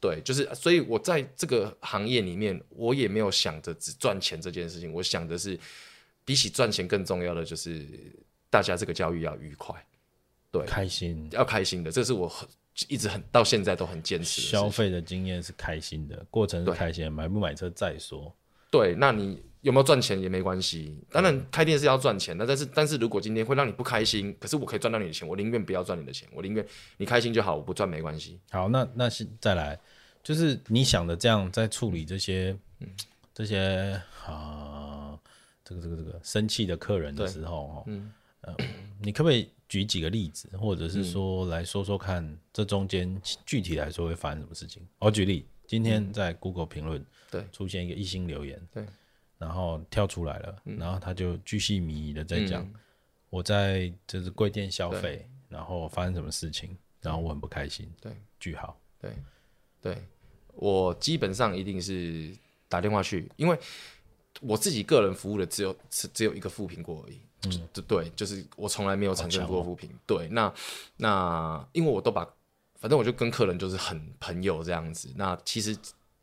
[0.00, 5.58] 对，就是所以我在这个行业里面，我也没有想着只赚钱这件事情，我想的是
[6.24, 7.86] 比起赚钱更重要的就是
[8.48, 9.74] 大家这个交易要愉快，
[10.50, 12.48] 对，开心要开心的，这是我很。
[12.88, 14.42] 一直很到现在都很坚持。
[14.42, 18.30] 消费的经验是开心的，过程是开心的，买不买车再说。
[18.70, 20.96] 对，那你有没有赚钱也没关系。
[21.10, 26.64] 当然开店是要赚钱的，但是但是如果今天会让你不开心，可是我可以赚到你的钱，我宁愿不要赚你的钱，我宁愿
[26.98, 28.38] 你开心就好，我不赚没关系。
[28.50, 29.76] 好，那那是再来，
[30.22, 32.88] 就是你想的这样在处理这些、嗯、
[33.34, 35.18] 这些啊，
[35.64, 38.54] 这个这个这个生气的客人的时候，嗯、呃，
[39.02, 39.50] 你可不可以？
[39.68, 44.80] 举几个例子，或者是说来说说看，这中间具体来说会发生什么事情？
[45.00, 48.86] 我举例，今天在 Google 评论对出现一个一星留言，对，
[49.38, 52.66] 然后跳出来了，然后他就巨细靡遗的在讲
[53.30, 59.12] 我在就是贵店消费，然后发生什么事情，然后我很不开心，对，句号，对，
[59.80, 60.02] 对，
[60.54, 62.34] 我基本上一定是
[62.68, 63.58] 打电话去，因为
[64.40, 67.20] 我自己个人服务的只有只只有一个负评过而已。
[67.44, 69.90] 嗯，对对，就是我从来没有产生过负评。
[70.06, 70.52] 对，那
[70.96, 72.24] 那因为我都把，
[72.74, 75.12] 反正我就跟客人就是很朋友这样子。
[75.14, 75.76] 那其实，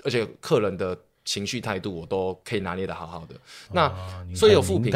[0.04, 3.36] 而且客人的情绪态度，我都可以拿捏的好好的。
[3.36, 4.92] 啊、那所以有负评，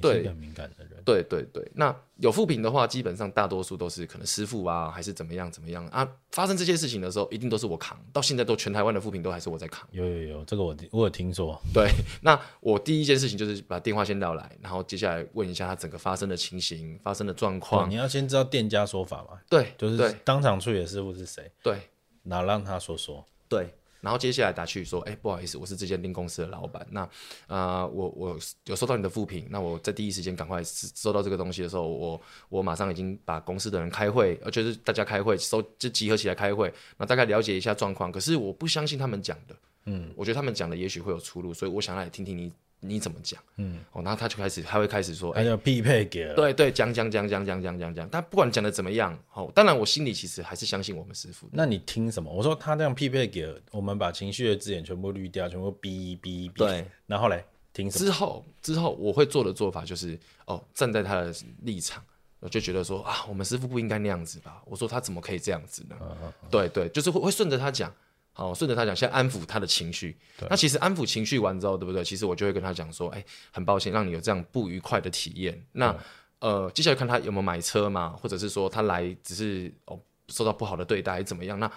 [0.00, 1.68] 对，很敏感的人，对对对。
[1.74, 6.08] 那有负评的话，基本上大多数都是可能师傅啊，还是怎么样怎么样啊。
[6.30, 7.98] 发生这些事情的时候，一定都是我扛。
[8.12, 9.88] 到现在都全台湾的负评都还是我在扛。
[9.90, 11.60] 有有有，这个我我有听说。
[11.72, 11.90] 对，
[12.22, 17.90] 那我第一件事情就是把电话先撂来，然后接下来问一下他整个发生的情形、发生的状况。
[17.90, 19.38] 你要先知道店家说法嘛？
[19.48, 21.50] 对，就是当场处理的师傅是谁？
[21.62, 21.80] 对，
[22.22, 23.24] 那让他说说。
[23.48, 23.74] 对。
[24.00, 26.86] 然后接下来打去说，哎，不好意思，我是这间店公司的老板。
[26.90, 27.00] 那
[27.46, 38.12] 啊、呃，我我有收到你的复评，那我在第一时间赶快收到这个东西的时候，我我马上已经把公司的人开会，呃，就是大家开会收就集合起来开会，那大概了解一下状况。
[38.12, 39.56] 可是我不相信他们讲的，
[39.86, 42.52] 嗯，我觉得他们讲的也许会有出入，所以我想来听听你。
[42.80, 43.42] 你怎么讲？
[43.56, 48.08] 嗯，哦，然后他就开始，他会开始说，哎要匹配给了，对对，讲讲讲讲讲讲讲讲。
[48.08, 51.48] 他不管讲的怎么样，哦，当然我心里其实还是相信我们师傅。
[51.52, 52.32] 那你听什么？
[52.32, 56.56] 我说他这样匹配给了，我们把情绪的字眼全部滤掉，全部哔哔哔。
[56.56, 58.04] 对，然后嘞，听什么？
[58.04, 62.00] 之后之后我会做的做法就是，哦，站在他的立场，
[62.38, 64.62] 我就觉得说啊，我们师傅不应该那样子吧？
[64.64, 65.96] 我说他怎么可以这样子呢？
[66.00, 67.92] 啊啊啊对对，就是会会顺着他讲。
[68.38, 70.16] 好，顺着他讲，先安抚他的情绪。
[70.48, 72.04] 那其实安抚情绪完之后，对不对？
[72.04, 75.60] 其实我就会跟他讲说，哎、欸，很抱歉让你有这样不愉快的体验。
[75.72, 75.92] 那
[76.38, 79.98] 呃，接下来看他有没有买车嘛，或者是说他来只是哦
[80.28, 81.58] 受到不好的对待怎么样？
[81.58, 81.68] 那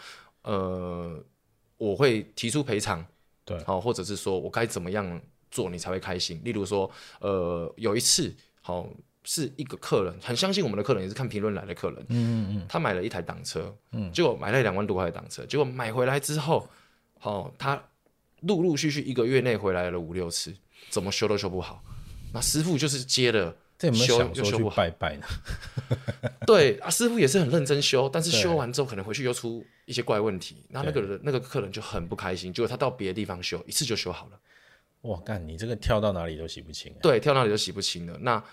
[0.44, 1.20] 呃，
[1.78, 3.04] 我会提出赔偿，
[3.44, 5.20] 对，好，或者是说我该怎么样
[5.50, 6.40] 做你才会开心？
[6.44, 6.88] 例如说，
[7.22, 8.88] 呃，有一次，好。
[9.24, 12.00] 是一个客人很相信我们的客人，也是看评论来的客人。
[12.10, 16.68] 嗯嗯嗯，他买了一台挡车，嗯，结果买了两万多块的挡车，结果买回来之后，
[17.22, 17.82] 哦，他
[18.42, 20.52] 陆陆续续一个月内回来了五六次，
[20.90, 21.84] 怎么修都修不好。
[22.34, 25.28] 那师傅就是接了，这有没有想说去拜拜呢？
[26.48, 34.40] 对啊，师傅也是很认真修，但是修完之后可能回去又出一些怪问题，那那个人那个客人就很不开心，结果他到别的地方修一次就修好了。
[35.02, 36.92] 哇，干你这个跳到哪里都洗不清。
[37.02, 38.18] 对，跳哪里都洗不清了。
[38.22, 38.44] 那。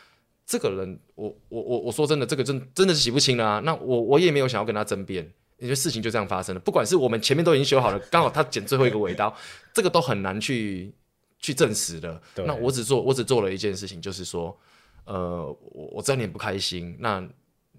[0.48, 3.60] 这个人，我我我我说真的，这个真真的是洗不清了啊！
[3.66, 6.60] 那我我也没有想要跟他争辩，因为事情就这样发生了。
[6.60, 9.36] 不管是我们前面都已经修好了，刚好他剪最后一个尾刀，
[9.74, 10.90] 这个都很难去
[11.38, 12.18] 去证实的。
[12.46, 14.58] 那我只做我只做了一件事情，就是说，
[15.04, 17.22] 呃，我我知道你很不开心，那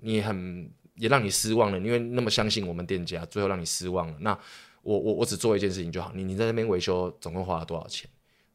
[0.01, 4.15] 你也很也让你失望了，因为那么相信我们店家，最后让你失望了。
[4.19, 4.37] 那
[4.83, 8.07] 我我我只做一件事情就好，你你在那边维修总共花了多少钱？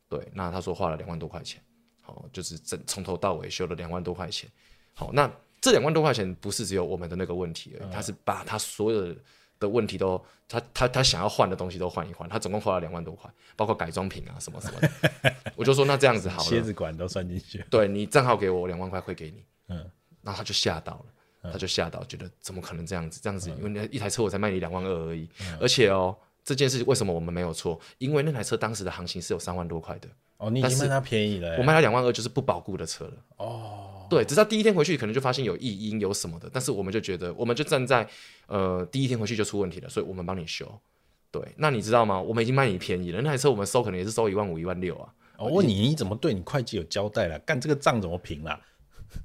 [0.08, 1.60] 对，那他说花了两万多块钱。
[2.04, 4.48] 好，就是整从头到尾修了两万多块钱。
[4.92, 5.28] 好，那
[5.60, 9.16] 这两万多块钱不是只有我们的那个问题而已，他是把他所有
[9.58, 15.34] 的问题都，他他他想要换的东西都换一换，他总共花了两万多块，包括改装品啊什么什么的。
[15.56, 17.64] 我就说那这样子好了， 蝎子管都算进去。
[17.70, 19.42] 对，你账号给我两万块会给你。
[19.68, 19.90] 嗯，
[20.22, 23.18] 然后他就吓到了，他就吓到，觉得怎么可能这样子？
[23.22, 25.26] 这样子，因为那一台车我才卖你两万二而已，
[25.58, 26.14] 而且哦，
[26.44, 27.80] 这件事为什么我们没有错？
[27.98, 30.08] 因为那台车当时的行情是有三万多块的。
[30.44, 33.12] 哦，你已经卖他便宜了，我卖他两万二，就是不保固的车了。
[33.38, 38.06] 哦，对，直到第一天回去可能就发现有异音，有什么的，但是我们就觉得，我们就站在
[38.46, 40.70] 呃第一天回去就出问题了，所以我们帮你修。
[41.30, 42.20] 对，那你知道吗？
[42.20, 45.08] 我们已经卖你便宜了，那台车我们收可能也是收一万五、一万六啊。
[45.38, 47.38] 我问你，你怎么对你会计有交代了？
[47.40, 48.60] 干这个账怎么平啦？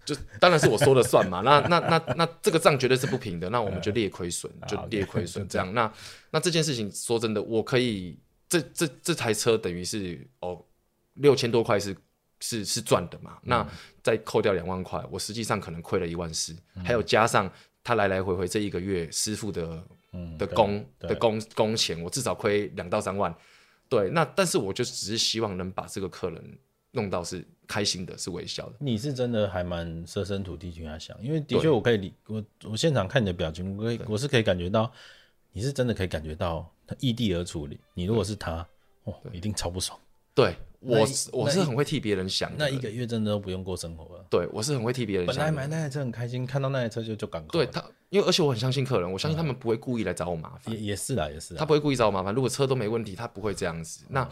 [0.05, 1.41] 就当然是我说了算嘛。
[1.45, 5.73] 那那那那这个账绝对是不平的，那我们就列亏损， 就列亏损这样。
[5.73, 5.91] 那
[6.31, 10.63] 那这件事情说真的，我可以这这这台车等于是哦。
[11.19, 11.95] 六千多块是
[12.39, 13.37] 是是赚的嘛？
[13.43, 13.67] 嗯、那
[14.01, 17.51] 再扣掉两万块，我实际上可能亏了一万四，嗯、还有加上
[17.83, 23.33] 他来来回回这一个月师傅的、嗯、的工的工工钱，我至少亏两到三万。
[23.87, 26.59] 对，那但是我就只是希望能把这个客人
[26.91, 28.75] 弄到是开心的，是微笑的。
[28.79, 34.91] 你是真的还蛮设身处地去跟他想，因为的确我可以理我我现场看你的表情，我可以我是可以感觉到
[35.51, 37.79] 你是真的可以感觉到他异地而处理。
[37.95, 38.65] 你如果是他，
[39.05, 39.99] 哦，一定超不爽。
[40.39, 40.55] 对。
[40.81, 44.25] 我我是很会替别人想的，那一个月真的都不用过生活了。
[44.29, 45.35] 对，我是很会替别人想。
[45.35, 47.49] 本来买那台车很开心，看到那台车就就赶快。
[47.51, 50.73] 对他，因为而且我很相信客人，我相信他们不会故意来找我麻烦。
[50.73, 51.53] 也也是啦，也是。
[51.55, 52.33] 他不会故意找我麻烦。
[52.33, 54.05] 如果车都没问题，他不会这样子。
[54.07, 54.25] 那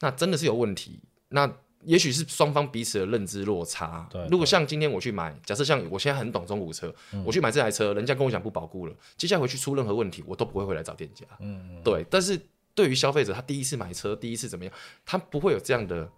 [0.00, 1.00] 那真的是有问题。
[1.30, 1.50] 那
[1.82, 4.06] 也许是双方彼此的认知落差。
[4.10, 4.26] 对。
[4.30, 11.24] 如果像今天我去买，假设像我现在很懂中古车，我去买这台车，人家跟我讲不保固了，接下来回去出任何问题，我都不会回来找店家。
[11.40, 11.80] 嗯。
[11.82, 12.38] 对，但是
[12.76, 14.72] 对于消费者，他第一次买车，第一次怎么样，
[15.04, 16.08] 他不会有这样的。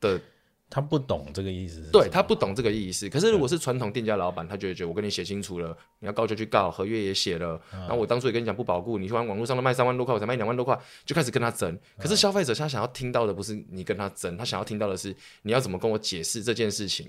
[0.00, 0.20] 的，
[0.68, 3.08] 他不懂这个意思，对，他不懂这个意思。
[3.08, 7.58] 可是如果是传统店家老板，他就会觉得我跟你写清楚了，你要告就去告，合约也写了。
[7.70, 11.78] 然后我当初也跟你讲不保固，你说网络上都卖三万多块，我才卖两万多块，就开始跟他争。
[11.96, 17.08] 可是消费者他想要听到的不是你跟他争，他想要听到的是你要怎么跟我解释这件事情，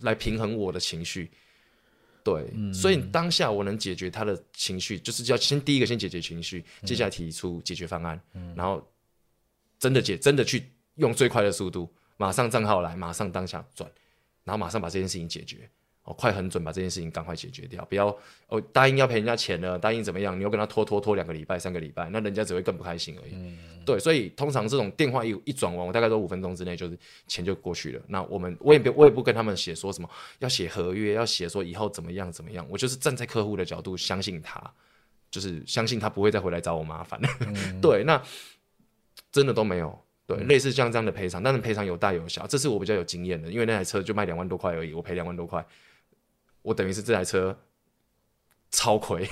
[0.00, 1.30] 来平衡我的情绪。
[2.24, 8.20] 对，所以当下我能解决他的情绪，就是要先第一个先解决情绪，接下来提出解决方案，
[8.56, 8.84] 然后。
[9.76, 13.90] 真的解，真的去用最快的速度，马上账号来，马上当下转，
[14.42, 15.68] 然后马上把这件事情解决。
[16.04, 18.14] 哦，快很准，把这件事情赶快解决掉，不要
[18.48, 23.32] 哦答应要赔人家钱了，答应怎么样，你又跟他拖拖拖两个礼拜、三个礼拜，那人家只会更不开心而已。
[23.34, 28.02] 嗯、对，所以通常这种电话一一转完，我大概都五分钟之内就是钱就过去了。
[28.06, 30.08] 那我们我也不我也不跟他们写说什么
[30.40, 34.62] 要写合约，要写说以后怎么样怎么样，我就是站在客户的角度相信他，
[35.30, 37.18] 就是相信他不会再回来找我麻烦。
[37.40, 38.22] 嗯、 对，那
[39.32, 39.98] 真的都没有。
[40.26, 45.62] 对，类似像这样的赔偿，但是赔偿有大有小，这是我比较有经验的，因为那台车就卖两万多块而已，我赔两万多块。
[46.64, 47.56] 我等于是这台车
[48.70, 49.24] 超亏，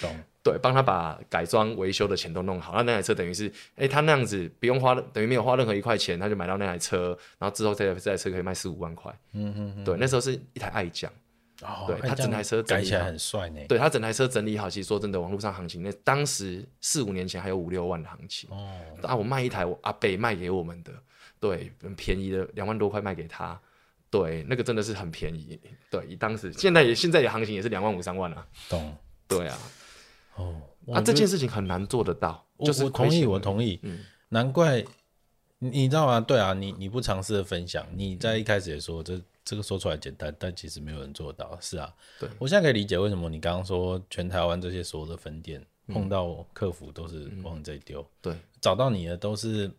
[0.00, 0.12] 懂？
[0.42, 11.12] 对，帮他把改装维修的钱都弄好，那那台车等于是，哎、欸，他那样子不用花，等于没有花任何一块钱，他就买到那台车，然后之后这台这台车可以卖四五万块，嗯哼哼，对，那时候是一台爱将，
[11.60, 20.90] 哦，对，他整台车改起来很帅呢，对他整台车整理好，其实说真的，网络上行情那当时四五年前还有五六万的行情，哦，啊，我卖一台我阿北卖给我们的，
[21.38, 23.60] 对，很便宜的两万多块卖给他。
[24.10, 25.58] 对，那个真的是很便宜。
[25.88, 28.44] 对，以当时现在也现在也行情也是两万五三万啊。
[28.68, 28.96] 懂。
[29.28, 29.58] 对啊。
[30.34, 30.60] 哦。
[30.92, 32.44] 啊，这件事情很难做得到。
[32.64, 33.78] 就是我同意，我同意。
[33.82, 34.00] 嗯。
[34.30, 34.84] 难怪，
[35.60, 36.20] 你知道吗？
[36.20, 41.56] 对啊，你你不尝试的分享，你在一开始也说这这个说出来简单，但其实没有人做到。
[41.60, 41.94] 是啊。
[42.18, 42.28] 对。
[42.40, 48.04] 我现在可以理解为什么你刚刚说全台湾这些所有的分店碰到客服都是往这里丢。
[48.20, 48.34] 对。
[48.60, 49.70] 找到你的都是。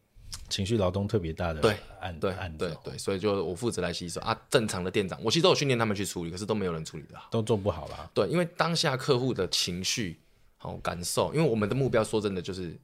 [0.50, 1.62] 情绪劳动特别大的
[2.00, 4.38] 案对案对对对，所以就我负责来吸收啊。
[4.50, 8.10] 正常的店长，我其实都有训练他们去处理，可是都没有人处理的好，都做不好啦。
[8.13, 10.20] 对，因为当下客户的情绪
[10.58, 12.78] 好感受，因为我们的目标说真的就是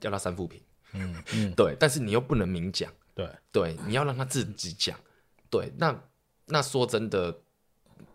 [0.00, 0.60] 要他三负评，
[0.92, 1.76] 嗯 嗯，对。
[1.78, 4.98] 但是你又不能明讲，对对，你要让他自己讲。
[5.50, 5.94] 对，那
[6.46, 7.36] 那说真的，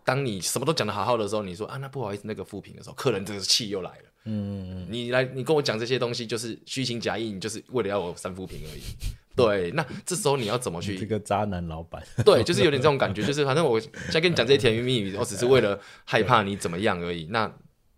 [0.04, 4.04] 当你什么都讲的好好的时候，你说啊，那不好意思，那个负评的时候，客人这个气又来了。
[4.24, 8.82] 嗯，你来，你跟我讲这些东西，就是虚情假意，你就是为了要我三负评而已。
[9.34, 10.98] 对，那这时候你要怎么去？
[10.98, 12.02] 这个渣男老板。
[12.24, 17.26] 对，就是有点这种感觉，就是反正我现在跟你讲这些甜言蜜语，我只是为了害怕你怎么样而已。
[17.30, 17.50] 那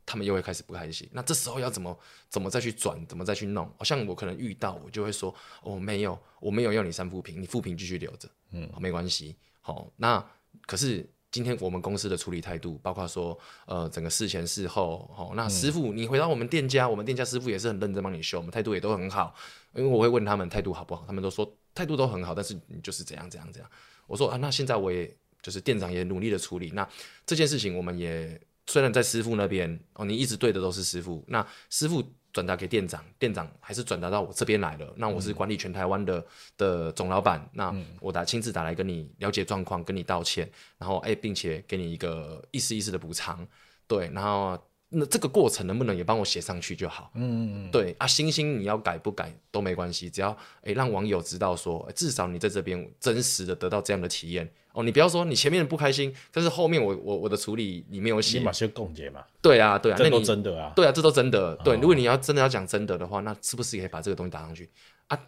[0.06, 1.08] 他们又会开始不开心。
[1.12, 3.68] 那这时候要怎么怎么再去转，怎么再去弄？
[3.76, 9.34] 好像我可能遇到，我就会说，哦，没有，我没有要你三负评，你负评继续留着，嗯，没关系。
[9.60, 10.24] 好，那
[10.66, 11.04] 可是。
[11.32, 19.34] 今天我们公司的处理态度，包括说，呃，整个事前事后，哦，那师傅，你回到我们店家，我们店家师傅也是很认真帮你修，我们态度也都很好，
[19.74, 23.70] 因为我会问他们态度好不好，他们都说态度都很好，但是你就是怎样怎样怎样。
[24.06, 26.86] 我说啊，那现在我也就是店长也努力的处理，那
[27.24, 32.04] 这件事情我们也虽然在师傅那边哦，你一直对的都是师傅，那师傅。
[32.32, 34.92] 转达给店长，店长还是转达到我这边来了。
[34.96, 36.24] 那我是管理全台湾的、嗯、
[36.56, 43.46] 的总老板，那我打亲自打来跟你了解状况，跟你道歉，然后哎，并且给你一个意思意思的补偿，
[43.86, 44.58] 对，然后。
[44.94, 47.10] 那这个过程能不能也帮我写上去就好？
[47.14, 54.82] 嗯嗯嗯，对啊，星星你要改不改都没关系，只要诶让网友知道说，至少你在这边真实的得到这样的体验哦。
[54.82, 59.24] 你不要说你前面不开心，但是后面我我我的处理你没有写，立马先共结嘛。
[59.40, 60.72] 对啊对啊，这都真的啊。
[60.76, 61.56] 对啊，这都真的。
[61.64, 64.68] 对，如果你要真的要讲真的的话，那是不是也可以把这个东西打上去
[65.08, 65.18] 啊？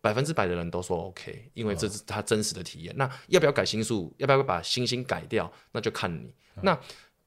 [0.00, 2.94] 百分之百的人都说 OK，因为这是他真实的体验。
[2.94, 4.12] 那要不要改星数？
[4.18, 5.50] 要不要把星星改掉？
[5.72, 6.30] 那就看你。
[6.60, 6.78] 那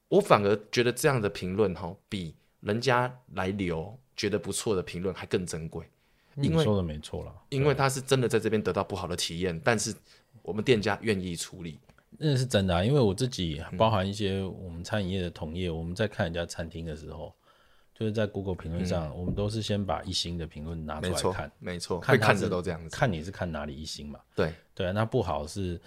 [0.10, 2.36] 我反而觉得这样的评论哈比。
[2.62, 5.86] 人家来留觉得不错的评论还更珍贵，
[6.36, 9.94] 因为你说的没错了，因为他是真的在这边得到不好的体验，但是
[10.42, 11.80] 我们店家愿意处理，
[12.18, 12.84] 那是真的啊。
[12.84, 17.32] 因为我自己包含一些我们餐饮业的同业，嗯、我们在看人家餐厅的时候，
[17.94, 24.20] 就是在 Google 评论上，嗯、我们都是先把一星的评论拿出来看，没错，看看着都这样子，看你是看哪里一星嘛？
[24.36, 25.80] 对对，那不好是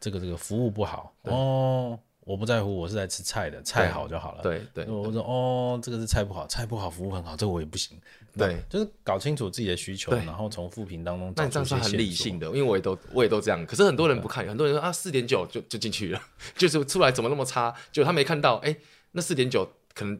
[0.00, 1.98] 这个这个服务不好哦。
[2.26, 4.42] 我不在乎，我是来吃菜的，菜好就好了。
[4.42, 7.96] 对对，对我说哦，这个是菜不好，菜不好，服务很好，这个我也不行。
[8.36, 11.46] 对，就是搞清楚自己的需求，然后从复评当中找出。
[11.46, 13.64] 那这样是很理性的，因为我也都我也都这样。
[13.64, 16.20] 可是很多人不看，很多人说啊，四点九就就进去了，
[16.58, 17.72] 就是出来怎么那么差？
[17.92, 18.76] 就他没看到，哎，
[19.12, 20.18] 那四点九可能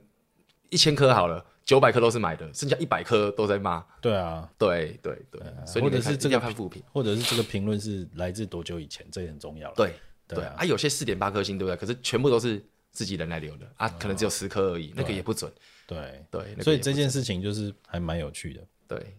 [0.70, 3.84] 一千颗好了，九百颗都是买的，剩下一百颗都在骂。
[4.00, 9.74] 对啊，对对对，所以或者是这个看复评，或者是这个评论是来自多久以前，这也很重要了。
[9.74, 9.92] 对。
[10.28, 11.76] 对啊，啊有些四点八颗星，对不对？
[11.76, 15.52] 可是全部都是自己人来留的啊，可能只有十颗而已，那个也不准。
[15.86, 18.60] 对对，所以这件事情就是还蛮有趣的。
[18.88, 19.16] 对，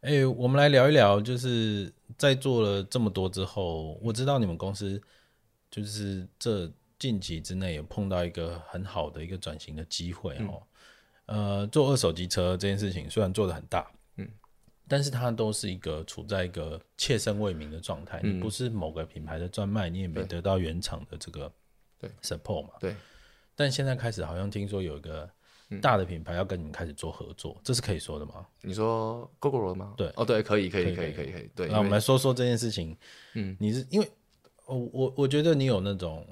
[0.00, 5.00] 哎，我们来聊一聊，就是在做了这么多之后，我知道你们公司
[5.70, 10.62] 就是这近期之内有碰到一个很好的一个转型的机会哦。
[11.26, 13.88] 呃，做二手机车这件事情虽然做的很大。
[14.90, 21.50] 但是它都是一个处在一个切身为民的状态，嗯、你不是某个品牌的专卖，你也没得到原厂的这个
[21.96, 22.70] 对 support 嘛？
[22.80, 22.96] 对。
[23.54, 25.30] 但现在开始好像听说有一个
[25.80, 28.44] 大的品牌要跟你们开始做合作，这是可以说的吗？
[28.62, 29.94] 你说 Gogoro 吗？
[29.96, 31.48] 对，哦，对，可以，可以，可以，可以，可以。
[31.54, 32.96] 对，那我们来说说这件事情。
[33.34, 34.10] 嗯，你是因为，
[34.66, 36.26] 我我我觉得你有那种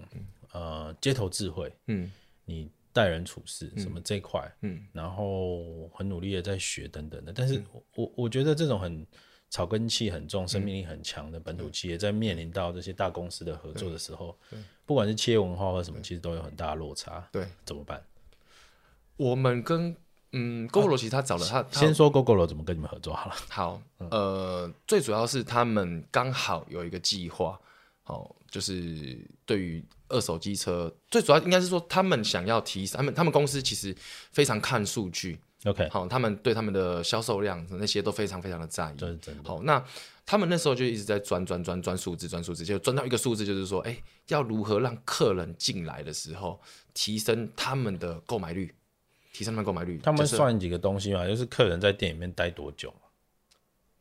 [0.53, 2.11] 呃街头智慧，嗯，
[2.45, 2.69] 你
[2.99, 7.33] 待人处事什么这块，嗯，然后很努力的在学等等的。
[7.33, 7.63] 但是
[7.95, 9.07] 我我觉得这种很
[9.49, 14.37] 草根气很重、生命力很强的本土企业，在面临到这些大公司的合作的时候，
[14.85, 17.25] 不管是企业文化或什么，其实都有很大的落差。
[17.31, 18.03] 对，怎么办？
[19.17, 19.97] 我们跟
[20.33, 23.37] 嗯，Gogoro 其实他找了他，先说 Gogoro 怎么跟你们合作好了。
[23.49, 27.59] 好，呃，最主要是他们刚好有一个计划，
[28.05, 33.95] 哦，就是对于二手机车，最主要应该是说他们想要提升，他们他们公司其实
[34.33, 39.49] 非常看数据，OK，好，他们对他们的销售量那些都非常非常的在意，这是真的。
[39.49, 39.85] 好，那
[40.27, 43.97] 他们那时候就一直在钻钻钻钻数字，钻数字，就钻到一个数字，就是说，哎，
[44.29, 46.61] 要如何让客人进来的时候
[46.93, 48.75] 提升他们的购买率。
[49.31, 51.25] 提升他们购买率，他们算几个东西嘛？
[51.25, 53.08] 就是客人在店里面待多久嘛？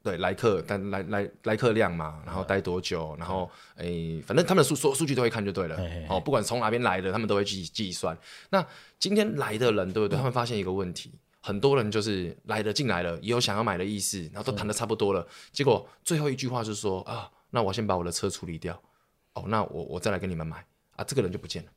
[0.08, 5.78] 对，来客但来来来客量嘛，然后待多久，然后哎、欸，反正他们的数所有数据都会看就对了。
[6.08, 8.18] 哦，不管从哪边来的，他们都会计计算。
[8.52, 8.66] 那
[8.98, 10.16] 今天来的人，对不对？
[10.16, 18.82] 他们发现一个问题，嗯、很多人就是来的进来了，也有想要买的意思，然后都谈的差不多了，嗯、结果最后一句话就是说啊，那我先把我的车处理掉，
[19.34, 21.72] 哦，那我我再来跟你们买啊，这个人就不见了。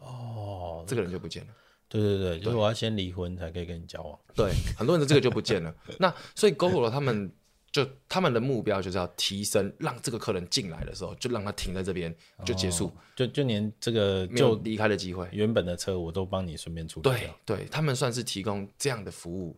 [0.00, 1.48] 哦，这个人就不见了。
[1.88, 4.18] 对对对，就是我要先离婚才可以跟你交往。
[4.34, 5.74] 对，很多人的这个就不见了。
[6.00, 7.30] 那所以 Gogoro 他们
[7.72, 12.14] 就他们的目标就是要提升，让这个客人进来的时候就让他停在这边
[12.44, 17.12] 就结束，哦、就就连这个就离开的机会，原本的车我都帮你顺便处理掉。
[17.46, 19.56] 对对，他们算是提供这样的服务。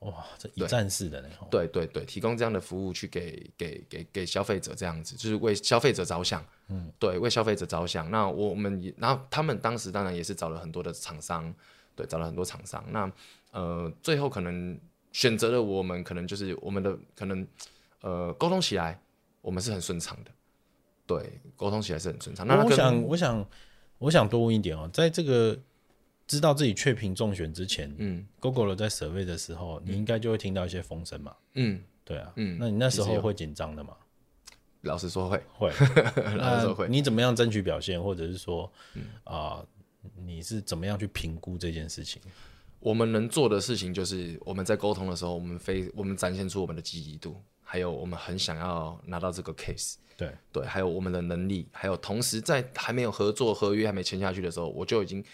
[0.00, 1.28] 哇，这一站式的呢？
[1.50, 6.44] 对对对，提供这样的服务去给给给给消费者这样子，就是为消费者着想。
[6.68, 8.10] 嗯，对，为消费者着想。
[8.10, 11.52] 那我们也，然后他们当时当然也是找了很多的厂商。
[11.96, 13.10] 对，找了很多厂商，那
[13.52, 14.78] 呃，最后可能
[15.16, 17.46] 选择了我们，可能就是我们的可能
[18.02, 19.00] 呃，沟通起来
[19.40, 20.30] 我们是很顺畅的，
[21.06, 22.46] 对，沟通起来是很顺畅。
[22.46, 23.48] 那我想，我想，
[23.96, 25.58] 我想多问一点哦，在这个
[26.26, 33.96] 知道自己确评中选之前，嗯，Google 在 survey 的时候，你应该就会听到一些风声嘛，嗯，对啊，嗯，那你那时候会紧张的吗？
[34.82, 35.72] 老实说会，会，
[36.36, 36.88] 老实说会。
[36.88, 38.70] 你怎么样争取表现，或者是说，
[39.24, 39.64] 啊？
[40.24, 42.20] 你是怎么样去评估这件事情？
[42.80, 49.94] 我们能做的事情就是我们在沟通的时候，我们非我们展现出我们的积极度，还有我们很想要拿到这个 case。
[50.16, 55.24] 对对，还有我们的能力，还有同时在还没有合作合约还没签下去的时候，我就已经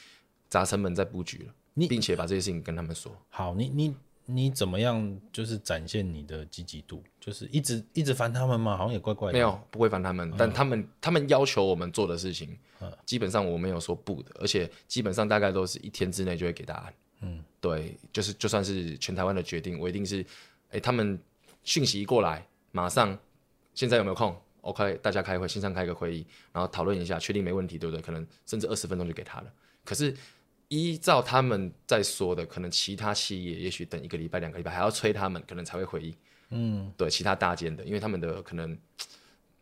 [0.48, 3.16] 砸成本在布局了，你并且把这些事情跟他们说。
[3.28, 3.94] 好，你你。
[4.24, 5.20] 你怎么样？
[5.32, 8.76] 就是展现你的积极度，就是一直一直烦他们吗？
[8.76, 9.32] 好像也怪怪的。
[9.32, 16.94] 没有，不会烦他们，嗯、但他们他们要求我们做的事情，嗯、基本上我没有说不的，而且基本上大概都是一天之内就会给答案。
[17.22, 20.24] 嗯，对，就是就算是全台湾的决定，我一定是，
[20.70, 21.18] 哎，他们
[21.64, 23.18] 讯息一过来，马上
[23.74, 28.02] 现在有没有空？OK，大家开会，线上开个会议，然后讨论一下，确定没问题，对不对？
[28.02, 29.52] 可能甚至二十分钟就给他了。
[29.84, 30.14] 可是。
[30.68, 36.14] 依照他们在说的，可能其他企业也许等一个礼拜、两个礼拜还要催他们，可能才会回应。
[36.48, 38.74] 嗯，对，其他大间的，因为他们的可能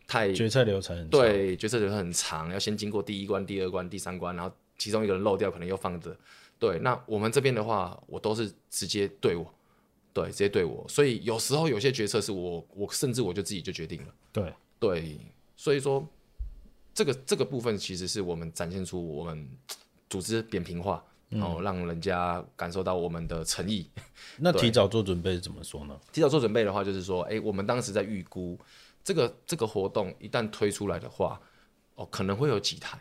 [0.06, 6.16] 太决策流程对决策流程很长，要先经过第一关、第二关、第三关，然后其中一个人漏掉，可能又放着。
[6.60, 9.52] 对，那我们这边的话，我都是直接对我，
[10.12, 14.14] 对，直接对我，所以有时候有些决策是我，我甚至我就自己就决定了。
[14.30, 15.18] 对对，
[15.56, 16.06] 所以说
[16.94, 19.48] 这个这个部分其实是我们展现出我们。
[20.10, 23.88] 组织扁平化，然后让人家感受到我们的诚意。
[23.94, 24.02] 嗯、
[24.38, 25.96] 那提早做准备怎么说呢？
[26.12, 28.58] 提早做准备的话，就是说，哎、欸，我们当时在预估
[29.04, 31.40] 这个这个活动一旦推出来的话，
[31.94, 32.98] 哦，可能会有几台。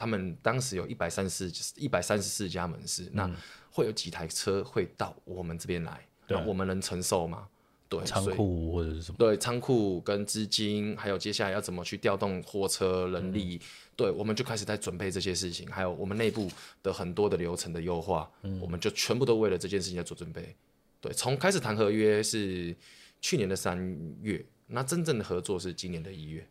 [0.00, 3.30] 他们当时有一百三十四一百三十四家门市，嗯、那
[3.70, 6.06] 会有几台车会到我们这边来？
[6.26, 7.46] 对，那我们能承受吗？
[7.86, 9.18] 对，仓库或者是什么？
[9.18, 13.60] 对，仓库跟资金，还有接下来要怎么去调动货车人力？
[13.60, 13.66] 嗯
[14.00, 16.50] 对，我们就开始在准备这些事情，还有我们内部
[16.82, 20.56] 的很多的流程的优化，嗯、我们就全部都为了这件事情在做准备。
[21.02, 22.74] 对，从开始谈合约是
[23.20, 23.76] 去年的三
[24.22, 26.48] 月，那真正的合作是今年的一月。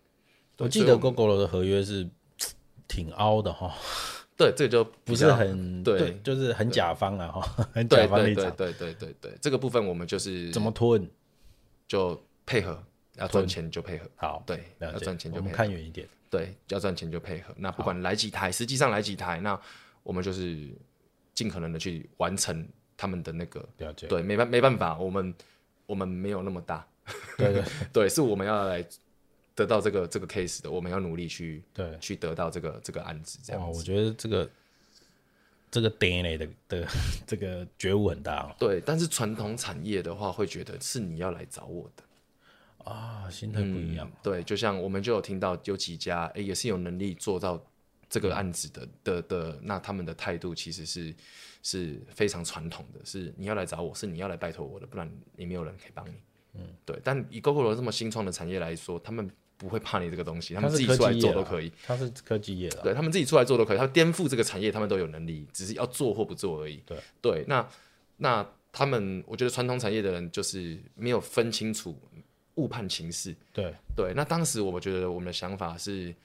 [0.58, 2.08] 我记得 Gogoro 的合约是
[2.89, 3.73] 挺凹的哈。
[4.35, 7.41] 对，这个就不是很对，就是很甲方了哈，
[7.73, 8.43] 很甲方立场。
[8.55, 11.05] 对对对对对对，这个部分我们就是怎么吞，
[11.87, 12.81] 就配合，
[13.15, 14.09] 要赚钱就配合。
[14.15, 15.37] 好，对，要赚钱就配合。
[15.39, 16.07] 我们看远一点。
[16.29, 17.53] 对，要赚钱就配合。
[17.57, 19.59] 那不管来几台，实际上来几台，那
[20.03, 20.69] 我们就是
[21.33, 22.65] 尽可能的去完成
[22.95, 23.67] 他们的那个。
[23.79, 24.07] 了解。
[24.07, 25.35] 对，没办没办法，我们
[25.85, 26.87] 我们没有那么大。
[27.37, 28.85] 对对 对，是我们要来
[29.60, 33.78] 得到这个这个 case 的，我们要努力去对去得到这个这个案子这样子。
[33.78, 34.49] 我觉得这个
[35.70, 36.88] 这个 DNA 的的
[37.28, 38.55] 这个觉悟很大哦。
[38.57, 44.07] 对，但是传统产业的话，会觉得是你要来找我的啊，心态不一样。
[44.07, 44.18] 嗯。
[44.24, 47.62] 对，就像我们就有听到有几家，哎，也是有能力做到
[48.10, 51.14] 这个案子的的的，那他们的态度其实是
[51.62, 56.14] 是非常传统的，是你要来找我，是你要来拜托我的，不然你没有人可以帮你。
[56.53, 56.97] 嗯，对。
[57.03, 59.30] 但以 Gogoro 这么新创的产业来说，他们。
[59.60, 61.70] 不会怕你这个东西，他们自己出来做都可以。
[61.86, 63.78] 他是科技业的，对他们自己出来做都可以。
[63.78, 66.82] 他颠覆这个产业，他们都有能力，只是要做或不做而已。
[66.86, 67.70] 对对，那
[68.16, 71.93] 那他们，我觉得传统产业的人就是没有分清楚，
[72.55, 73.36] 误判情势。
[73.51, 76.16] 对对，那当时我觉得我们的想法是，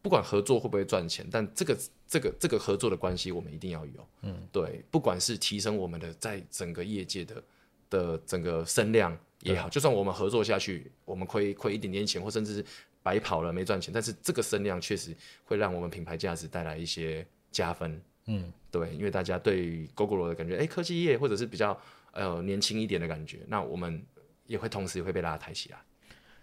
[0.00, 4.08] 不管合作会不会赚钱，但这个这个这个合作的关系，我们一定要有。
[4.22, 7.42] 嗯，对，不管是提升我们的在整个业界的
[7.90, 9.14] 的整个声量。
[9.42, 12.64] 也好，就算我们合作下去，我们亏亏一点点钱，或甚至是
[13.02, 18.00] 白跑了没赚钱，但是这个声量确实会让我们品牌价值带来一些加分。
[18.26, 21.80] 嗯，对，因为大家对于 Gogoro 的感觉，哎、欸，科技业或者是比较
[22.12, 24.04] 呃年轻一点的感觉，那我们
[24.46, 25.78] 也会同时也会被大家抬起来。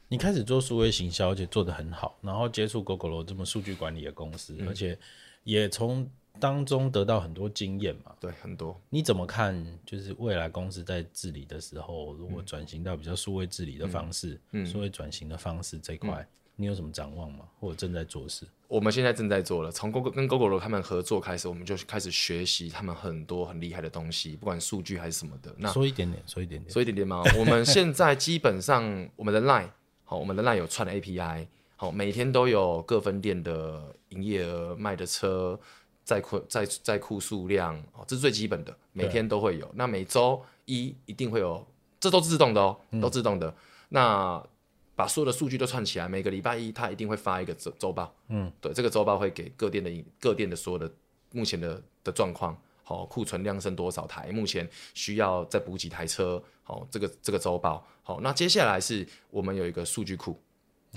[0.08, 4.98] 你开始做数位行销，而且做得很好，然后接触 Gogoro 这么数据管理的公司，嗯、而且
[5.43, 6.10] 也从。
[6.39, 8.13] 当中得到很多经验嘛？
[8.19, 8.79] 对，很多。
[8.89, 9.65] 你怎么看？
[9.86, 16.27] 就是未来公司在治理的时候，如果转型到比较数位治理的方式，嗯，数位转型的方式这块，嗯，
[16.57, 17.45] 你有什么展望吗？
[17.59, 18.45] 或者正在做事？
[18.67, 19.71] 我们现在正在做了。
[19.71, 25.53] 从跟 Gogoro 他们合作开始，我们就开始学习他们很多很厉害的东西，不管数据还是什么的。
[25.57, 27.21] 那说一点点，说一点点，说一点点嘛。
[27.38, 29.69] 我们现在基本上我们的 Line
[30.03, 35.59] 好，我们的 Line 有串 API 好，每天都有各分店的营业额、卖的车。
[36.06, 39.70] 在库在在库数量哦，这是最基本的，每天都会有。
[39.74, 41.66] 那每周一一定会有，
[41.99, 43.49] 这都是自动的哦，都自动的。
[43.49, 43.56] 嗯、
[43.89, 44.47] 那
[44.95, 48.14] 把所有的数据都串起来，每个礼拜一他一定会发一个周周报。
[48.28, 50.89] 嗯，对，这个周报会给各店的各店的所有的
[51.32, 57.86] 目前的的状况，好、哦，库存量剩多少台，目前需要再补几台车，好、哦，这个这个周报。
[58.03, 60.39] 好、哦，那接下来是我们有一个数据库，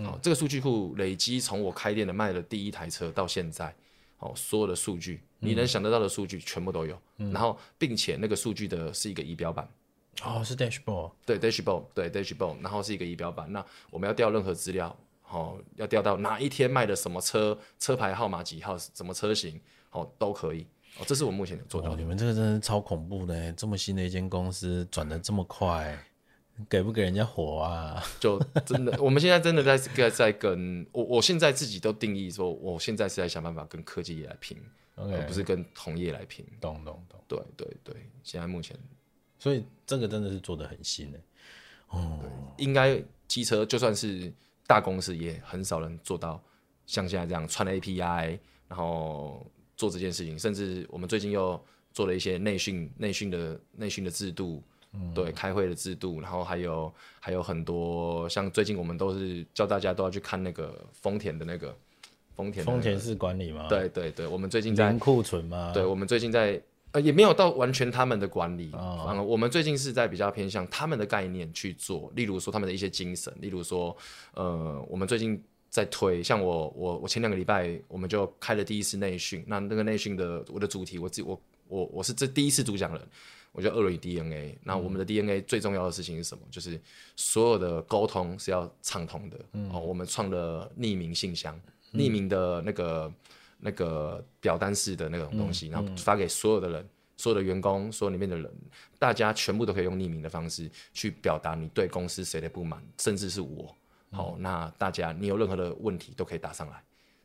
[0.05, 3.75] 好、这个数据库累积从我开店的卖的第一台车到现在。
[4.19, 9.69] 哦，所有的数据，你能想得到的数据全部都有，嗯、然后并且那个数据的是一个仪表板，
[10.25, 13.53] 哦，是 dashboard，对 dashboard，对 dashboard，然后是一个仪表板。
[13.53, 14.97] 那我们要调任何资料，
[15.31, 19.61] 哦，要调到哪一天卖的什么车，车牌号码几号，什么车型，
[19.91, 20.66] 哦，都可以。
[20.99, 21.97] 哦，这是我目前做到的。
[21.97, 25.97] 你们这个真的是超恐怖的，这么新的一间公司转的这么快。
[26.69, 28.03] 给不给人家活啊？
[28.19, 34.57] 就真的，我们现在真的在在在跟我，我现在自己都定义说，我现在是在想办法跟科技业来拼
[34.97, 36.45] ，okay, 而不是跟同业来拼。
[36.61, 38.77] 懂懂懂，对对对，现在目前，
[39.39, 41.21] 所以这个真的是做的很新的。
[41.91, 42.19] 哦，
[42.57, 44.33] 应该机车就算是
[44.67, 46.43] 大公司，也很少人做到
[46.87, 49.47] 像现在这样串 API，然后
[49.77, 50.39] 做这件事情。
[50.39, 54.63] 甚至我们最近又做了一些内训、内训的内训的制度。
[55.01, 61.77] 嗯、对，开会的制度，然后还有还有很多，像最近我们都是叫大家都要去看那个丰田的那个
[62.35, 63.67] 丰田、那个、丰田式管理吗？
[63.69, 65.71] 对对对，我们最近在零库存吗？
[65.73, 66.61] 对，我们最近在
[66.93, 73.97] 呃也没有到完全他们的管理，哦、反而我们最近是在比较偏向他们的概念去做，例如说他们的一些精神，例如说
[74.35, 75.41] 呃我们最近
[75.71, 83.03] 在推，像我我我前两个礼拜我们就开了第一次内训，那那个内训的我的主题我自己我我我是这第一次主讲人。
[83.59, 86.45] 我叫鳄鱼 DNA，那我们的 DNA 最重要的事情是什么？
[86.47, 86.81] 嗯、就是
[87.17, 89.37] 所有的沟通是要畅通的。
[89.55, 93.13] 嗯、哦，我们创了匿名信箱，嗯、匿名的那个
[93.59, 98.49] 那个表单式的那种东西，嗯、然后发给所有的人，所有的员工，所有里面的人，
[98.97, 103.75] 大家全部都可以用匿名的方式去表达你对公司谁的不满，甚至是我。
[104.13, 106.81] 好、嗯哦，那大家你有任何的问题都可以打上来。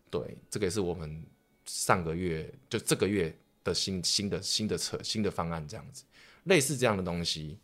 [0.09, 1.23] 对，这个也是我们
[1.67, 3.31] 上个月就这个月
[3.63, 6.03] 的新新的新的策新的方案这样子。
[6.45, 7.57] 类似这样的东西，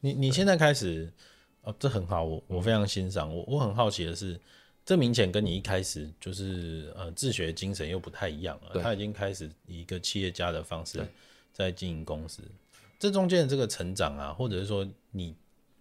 [0.00, 1.12] 你你现在开始，
[1.62, 3.34] 哦，这很好，我我非常欣赏。
[3.34, 4.38] 我我很好奇的是，
[4.84, 8.82] 这明显跟你一开始就是呃自学精神又不太一样了。
[8.82, 11.00] 他已经开始以一个企业家的方式
[11.52, 12.42] 在经营公司，
[12.98, 15.34] 这中间的这个成长啊，或者是说你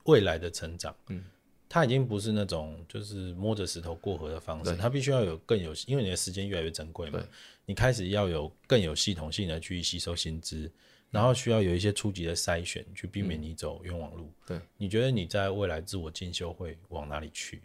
[0.04, 1.24] 未来的成长，嗯，
[1.68, 7.20] 他已经不是那种就是摸着石头过河的方式，他必须要有更有，因为你的时间越来越珍贵嘛，
[7.66, 10.72] 你开始要有更有系统性的去吸收新知。
[11.14, 14.24] 然后需要有一些初级的筛选，去避免你走冤枉路。
[14.24, 17.62] 嗯、对，你觉得你在未来自我进修会往哪里去？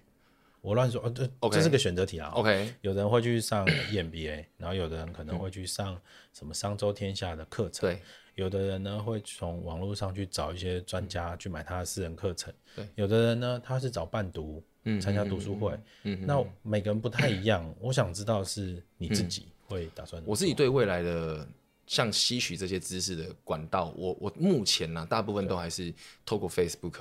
[0.61, 2.29] 我乱说，哦，这.这是个选择题啊。
[2.35, 5.99] OK，有人会去上 EMBA，然后有的人可能会去上
[6.35, 7.89] 什么商周天下的课程。
[7.89, 8.01] 对、嗯，
[8.35, 12.53] 有的人呢会从网络上去找一些专家去买他的私人课程。
[12.77, 15.75] 对，有的人呢他是找伴读，嗯，参加读书会。
[16.03, 17.65] 嗯，那每个人不太一样。
[17.65, 20.23] 嗯、我想知道是你自己会打算。
[20.27, 21.49] 我自己对未来的。
[21.89, 25.93] 像吸取这些知识的管道，我我目前呢、啊，大部分都还是
[26.25, 27.01] 透过 Facebook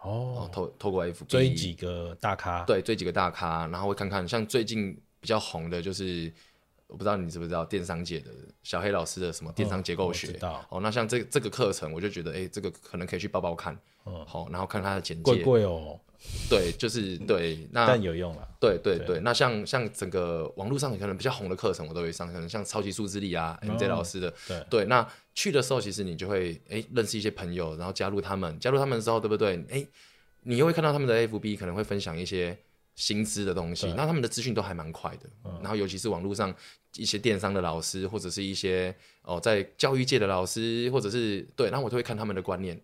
[0.00, 6.32] 哦，透透过 FB 追几个大咖，对，追几个大咖，然后会看看像最近比较红的就是。
[6.88, 8.30] 我不知道你知不知道电商界的
[8.62, 10.36] 小黑老师的什么电商结构学？
[10.40, 13.78] 哦，哦，那像这这个课程，我就觉得，哎、欸，这个可能可以去报报看。
[14.06, 15.22] 嗯，好，然后看他的简介。
[15.22, 16.00] 贵贵哦。
[16.50, 18.48] 对，就是对，那但有用了。
[18.58, 24.34] 对对对，对那像像整个网络上可能比较红的课程，我都会上，可能像超级数字力啊，MJ 老师的。
[24.48, 29.56] 对对，那去的时候，其实你就会哎、欸、认识一些朋友，然后加入他们，加入他们的时候，对不对？
[29.68, 29.88] 哎、欸，
[30.42, 32.58] 你又会看到他们的 FB，可能会分享一些。
[32.98, 36.52] 薪资的东西，那他们的资讯都还蛮快的，嗯，然后尤其是网络上
[36.96, 38.92] 一些电商的老师，或者是一些
[39.22, 42.78] 哦在教育界的老师，或者是对，然后我就会看他们的观念，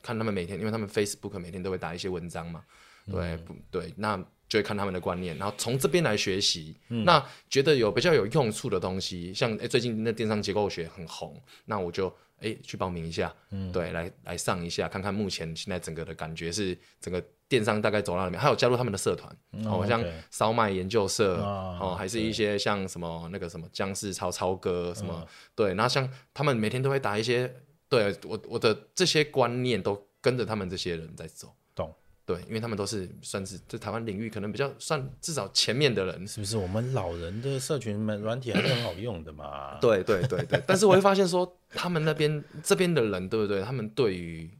[0.00, 2.64] 看他们每天，因为他们 Facebook 每天都会打一些文章嘛，
[3.06, 3.92] 对不、嗯、对？
[3.96, 4.16] 那
[4.48, 12.14] 就会看他们的观念，然后从这边来学习，嗯，那觉得有比较有用处的东西，像哎最近那电商结构学很红，那我就。
[12.38, 17.18] 哎，去报名一下，嗯，对，来来上一下，看看目前现在整个的感觉是整个
[17.48, 27.54] 电商大概走到哪里面，还有加入他们的社团，嗯、哦，像烧麦研究社，哦，哦还是一些像什么那个什么僵尸超超哥什么，嗯、对，然后像他们每天都会打一些，
[27.88, 31.54] 对我我的这些观念都跟着他们这些人在走。
[31.74, 31.94] 懂
[32.24, 36.56] 对，因为他们都是算是在台湾领域可能比较算至少前面的人，是不是？
[36.56, 39.78] 我们老人的社群软体还是很好用的嘛。
[39.80, 43.62] 对对对对，但是我会发现说，他们那边这边的人，对不对？
[43.62, 44.50] 他们对于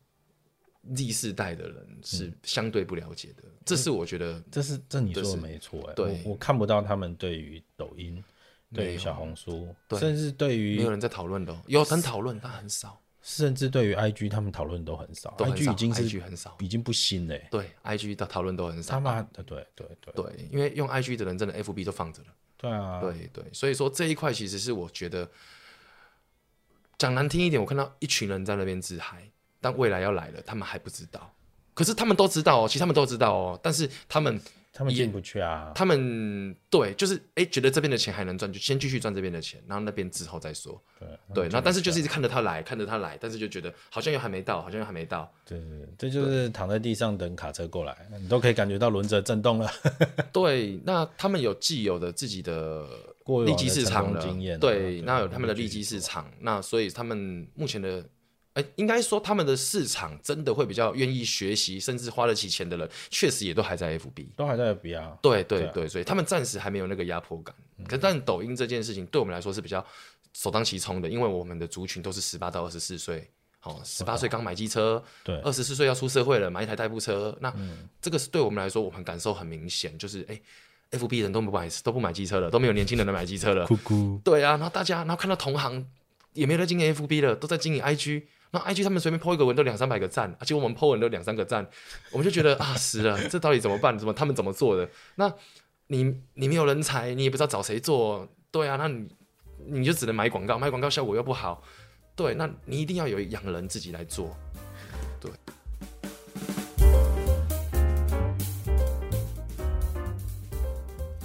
[0.95, 3.43] Z 世代的人是相对不了解的。
[3.45, 5.93] 嗯、这是我觉得，这是这你说的没错。
[5.95, 8.23] 对我，我看不到他们对于抖音、
[8.73, 13.01] 对于小红书，甚至对于没有人在讨论的，有很讨论，但很少。
[13.23, 17.49] 甚至对于 IG，他们讨论都很少，，IG 已经是 IG 很少，已经不新嘞。
[17.51, 18.93] 对，IG 的讨论都很少。
[18.93, 22.29] 他们对对对对，对，因为用 IG 的人真的 FB 都放着了。
[22.57, 25.29] 对啊，对对，所以说这一块其实是我觉得
[26.97, 29.29] 讲难听一点，我看到一群人在那边自嗨，
[29.67, 31.29] 但未来要来了，他们还不知道。
[31.75, 34.41] 可是他们都知道哦，其实他们都知道哦，但是他们。
[34.79, 35.73] 他们进不去啊！
[35.75, 40.79] 他们对，就是哎、欸，觉得这边的钱还能赚，就先继续赚这边的钱，然后那边之后再说。
[41.01, 45.33] 对对，然后但是就是一直看着他来，看着他来，但是就觉得好像又还没到，好像又还没到。
[45.47, 49.71] 对对，这就是躺在地上等卡车过来，你都可以感觉到轮子震动了。
[50.31, 52.87] 对，那他们有既有的自己的
[53.47, 58.05] 利基市场的经验，对，那有他们的利基市场，那所以他们目前的。
[58.57, 65.15] 哎，应该说他们的市场真的会比较愿意学习，甚至花得起钱的人，确实也都还在 FB，都还在 FB 啊。
[65.21, 67.55] 对对对，对啊、所以他们暂时还没有那个压迫感。
[67.77, 69.85] 嗯、可但抖音这件事情对我们来说是比较
[70.33, 73.31] 首当其冲的，因为我们的族群都是十八到二十四岁，
[73.63, 77.37] 哦，十八岁刚买机车，对，二十四岁要出社会了，买一台代步车。
[77.43, 80.41] 那、嗯、这个是对我们来说，我们感受很明显，就是哎
[80.93, 83.67] ，FB 人都不买都不买机车了，都没有年轻人来买机车了。
[83.67, 84.19] 哭哭。
[84.25, 85.87] 对啊，然后大家然后看到同行
[86.33, 88.23] 也没有在经营 FB 了，都在经营 IG。
[88.51, 91.67] 那 IG 他们随便 po 一个文都两三百个赞，而且我们 po 文都两三个赞，
[92.13, 93.99] 我们就觉得 啊，死了，这到底怎么办？
[93.99, 94.89] 怎么他们怎么做的？
[95.17, 95.33] 那
[95.89, 99.09] 你你没有人才，你也不知道找谁做，对啊，那你
[99.67, 101.63] 你就只能买广告，买广告效果又不好，
[102.15, 104.37] 对，那你一定要有养人自己来做，
[105.21, 105.31] 对。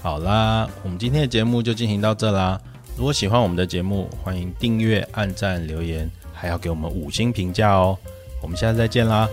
[0.01, 2.59] 好啦，我们今天的节目就进行到这啦。
[2.97, 6.09] 如果喜欢我们的节目，欢迎订阅、按赞、留言。
[6.41, 7.95] 还要给我们五星评价哦！
[8.41, 9.29] 我们下次再见啦。